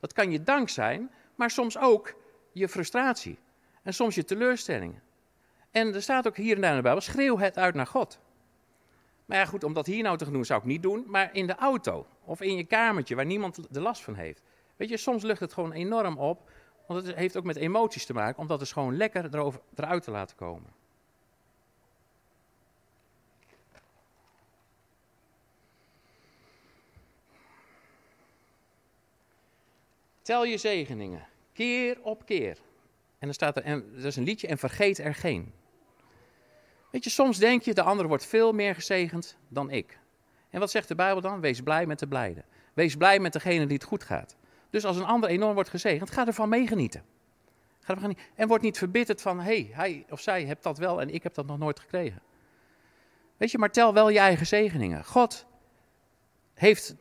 Dat 0.00 0.12
kan 0.12 0.30
je 0.30 0.42
dank 0.42 0.68
zijn, 0.68 1.10
maar 1.34 1.50
soms 1.50 1.78
ook 1.78 2.14
je 2.52 2.68
frustratie. 2.68 3.38
En 3.82 3.94
soms 3.94 4.14
je 4.14 4.24
teleurstellingen. 4.24 5.02
En 5.70 5.94
er 5.94 6.02
staat 6.02 6.26
ook 6.26 6.36
hier 6.36 6.54
en 6.54 6.60
daar 6.60 6.70
in 6.70 6.76
de 6.76 6.82
Bijbel, 6.82 7.00
schreeuw 7.00 7.38
het 7.38 7.58
uit 7.58 7.74
naar 7.74 7.86
God. 7.86 8.18
Maar 9.24 9.38
ja, 9.38 9.44
goed, 9.44 9.64
om 9.64 9.72
dat 9.72 9.86
hier 9.86 10.02
nou 10.02 10.16
te 10.16 10.30
doen 10.30 10.44
zou 10.44 10.60
ik 10.60 10.66
niet 10.66 10.82
doen, 10.82 11.04
maar 11.06 11.34
in 11.34 11.46
de 11.46 11.54
auto 11.54 12.06
of 12.24 12.40
in 12.40 12.56
je 12.56 12.64
kamertje 12.64 13.14
waar 13.14 13.26
niemand 13.26 13.76
er 13.76 13.82
last 13.82 14.02
van 14.02 14.14
heeft. 14.14 14.42
Weet 14.76 14.88
je, 14.88 14.96
soms 14.96 15.22
lucht 15.22 15.40
het 15.40 15.52
gewoon 15.52 15.72
enorm 15.72 16.18
op, 16.18 16.50
want 16.86 17.06
het 17.06 17.16
heeft 17.16 17.36
ook 17.36 17.44
met 17.44 17.56
emoties 17.56 18.06
te 18.06 18.12
maken, 18.12 18.38
om 18.38 18.46
dat 18.46 18.58
dus 18.58 18.72
gewoon 18.72 18.96
lekker 18.96 19.34
erover, 19.34 19.60
eruit 19.74 20.02
te 20.02 20.10
laten 20.10 20.36
komen. 20.36 20.72
Tel 30.22 30.44
je 30.44 30.56
zegeningen, 30.56 31.26
keer 31.52 31.98
op 32.02 32.26
keer. 32.26 32.58
En 33.18 33.30
dan 33.30 33.34
staat 33.34 33.56
er, 33.56 33.62
en, 33.62 33.92
dat 33.94 34.04
is 34.04 34.16
een 34.16 34.24
liedje, 34.24 34.46
en 34.46 34.58
vergeet 34.58 34.98
er 34.98 35.14
geen. 35.14 35.52
Weet 36.94 37.04
je, 37.04 37.10
soms 37.10 37.38
denk 37.38 37.62
je, 37.62 37.74
de 37.74 37.82
ander 37.82 38.08
wordt 38.08 38.26
veel 38.26 38.52
meer 38.52 38.74
gezegend 38.74 39.36
dan 39.48 39.70
ik. 39.70 39.98
En 40.50 40.60
wat 40.60 40.70
zegt 40.70 40.88
de 40.88 40.94
Bijbel 40.94 41.20
dan? 41.20 41.40
Wees 41.40 41.60
blij 41.60 41.86
met 41.86 41.98
de 41.98 42.06
blijden. 42.06 42.44
Wees 42.74 42.96
blij 42.96 43.18
met 43.18 43.32
degene 43.32 43.66
die 43.66 43.76
het 43.76 43.86
goed 43.86 44.04
gaat. 44.04 44.36
Dus 44.70 44.84
als 44.84 44.96
een 44.96 45.04
ander 45.04 45.28
enorm 45.30 45.54
wordt 45.54 45.68
gezegend, 45.68 46.10
ga 46.10 46.26
ervan 46.26 46.48
meegenieten. 46.48 47.02
Ga 47.80 47.94
ervan 47.94 48.10
genieten. 48.10 48.24
En 48.34 48.48
word 48.48 48.62
niet 48.62 48.78
verbitterd 48.78 49.22
van, 49.22 49.38
hé, 49.38 49.44
hey, 49.44 49.70
hij 49.72 50.06
of 50.10 50.20
zij 50.20 50.44
hebt 50.44 50.62
dat 50.62 50.78
wel 50.78 51.00
en 51.00 51.14
ik 51.14 51.22
heb 51.22 51.34
dat 51.34 51.46
nog 51.46 51.58
nooit 51.58 51.80
gekregen. 51.80 52.22
Weet 53.36 53.50
je, 53.50 53.58
maar 53.58 53.70
tel 53.70 53.94
wel 53.94 54.08
je 54.08 54.18
eigen 54.18 54.46
zegeningen. 54.46 55.04
God 55.04 55.46
heeft 56.54 56.94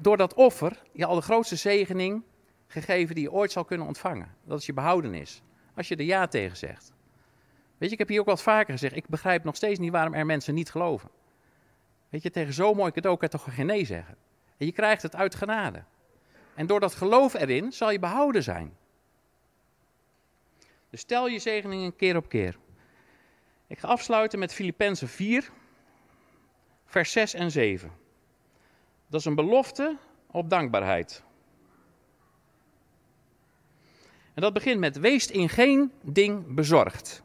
door 0.00 0.16
dat 0.16 0.34
offer 0.34 0.82
je 0.92 1.04
al 1.04 1.14
de 1.14 1.22
grootste 1.22 1.56
zegening 1.56 2.22
gegeven 2.66 3.14
die 3.14 3.24
je 3.24 3.32
ooit 3.32 3.52
zal 3.52 3.64
kunnen 3.64 3.86
ontvangen. 3.86 4.34
Dat 4.44 4.58
is 4.58 4.66
je 4.66 4.72
behouden 4.72 5.14
is. 5.14 5.42
Als 5.74 5.88
je 5.88 5.96
er 5.96 6.04
ja 6.04 6.26
tegen 6.26 6.56
zegt. 6.56 6.92
Weet 7.82 7.90
je, 7.90 7.96
ik 7.96 8.02
heb 8.02 8.12
hier 8.12 8.20
ook 8.20 8.36
wat 8.36 8.42
vaker 8.42 8.72
gezegd. 8.72 8.96
Ik 8.96 9.08
begrijp 9.08 9.44
nog 9.44 9.56
steeds 9.56 9.78
niet 9.78 9.90
waarom 9.90 10.14
er 10.14 10.26
mensen 10.26 10.54
niet 10.54 10.70
geloven. 10.70 11.10
Weet 12.08 12.22
je, 12.22 12.30
tegen 12.30 12.52
zo'n 12.52 12.76
mooi 12.76 12.92
cadeau 12.92 13.16
kan 13.18 13.28
je 13.30 13.38
toch 13.38 13.54
geen 13.54 13.66
nee 13.66 13.84
zeggen. 13.84 14.16
En 14.56 14.66
je 14.66 14.72
krijgt 14.72 15.02
het 15.02 15.16
uit 15.16 15.34
genade. 15.34 15.84
En 16.54 16.66
door 16.66 16.80
dat 16.80 16.94
geloof 16.94 17.34
erin 17.34 17.72
zal 17.72 17.90
je 17.90 17.98
behouden 17.98 18.42
zijn. 18.42 18.76
Dus 20.90 21.00
stel 21.00 21.28
je 21.28 21.38
zegeningen 21.38 21.96
keer 21.96 22.16
op 22.16 22.28
keer. 22.28 22.58
Ik 23.66 23.78
ga 23.78 23.88
afsluiten 23.88 24.38
met 24.38 24.54
Filippenzen 24.54 25.08
4, 25.08 25.50
vers 26.84 27.12
6 27.12 27.34
en 27.34 27.50
7. 27.50 27.92
Dat 29.06 29.20
is 29.20 29.26
een 29.26 29.34
belofte 29.34 29.96
op 30.26 30.50
dankbaarheid. 30.50 31.22
En 34.34 34.42
dat 34.42 34.52
begint 34.52 34.80
met: 34.80 34.98
Wees 34.98 35.30
in 35.30 35.48
geen 35.48 35.92
ding 36.02 36.54
bezorgd. 36.54 37.22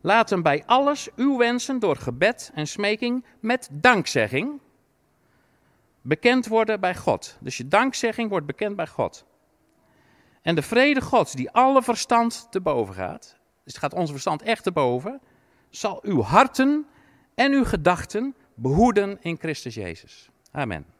Laat 0.00 0.30
hem 0.30 0.42
bij 0.42 0.62
alles 0.66 1.08
uw 1.16 1.36
wensen 1.36 1.78
door 1.78 1.96
gebed 1.96 2.50
en 2.54 2.66
smeking 2.66 3.24
met 3.40 3.68
dankzegging 3.72 4.60
bekend 6.02 6.46
worden 6.46 6.80
bij 6.80 6.96
God. 6.96 7.36
Dus 7.40 7.56
je 7.56 7.68
dankzegging 7.68 8.30
wordt 8.30 8.46
bekend 8.46 8.76
bij 8.76 8.86
God. 8.86 9.24
En 10.42 10.54
de 10.54 10.62
vrede 10.62 11.00
Gods, 11.00 11.32
die 11.32 11.50
alle 11.50 11.82
verstand 11.82 12.46
te 12.50 12.60
boven 12.60 12.94
gaat, 12.94 13.36
dus 13.64 13.72
het 13.72 13.78
gaat 13.78 13.94
onze 13.94 14.12
verstand 14.12 14.42
echt 14.42 14.62
te 14.62 14.72
boven, 14.72 15.20
zal 15.70 16.00
uw 16.02 16.22
harten 16.22 16.86
en 17.34 17.52
uw 17.52 17.64
gedachten 17.64 18.34
behoeden 18.54 19.18
in 19.20 19.36
Christus 19.38 19.74
Jezus. 19.74 20.30
Amen. 20.50 20.99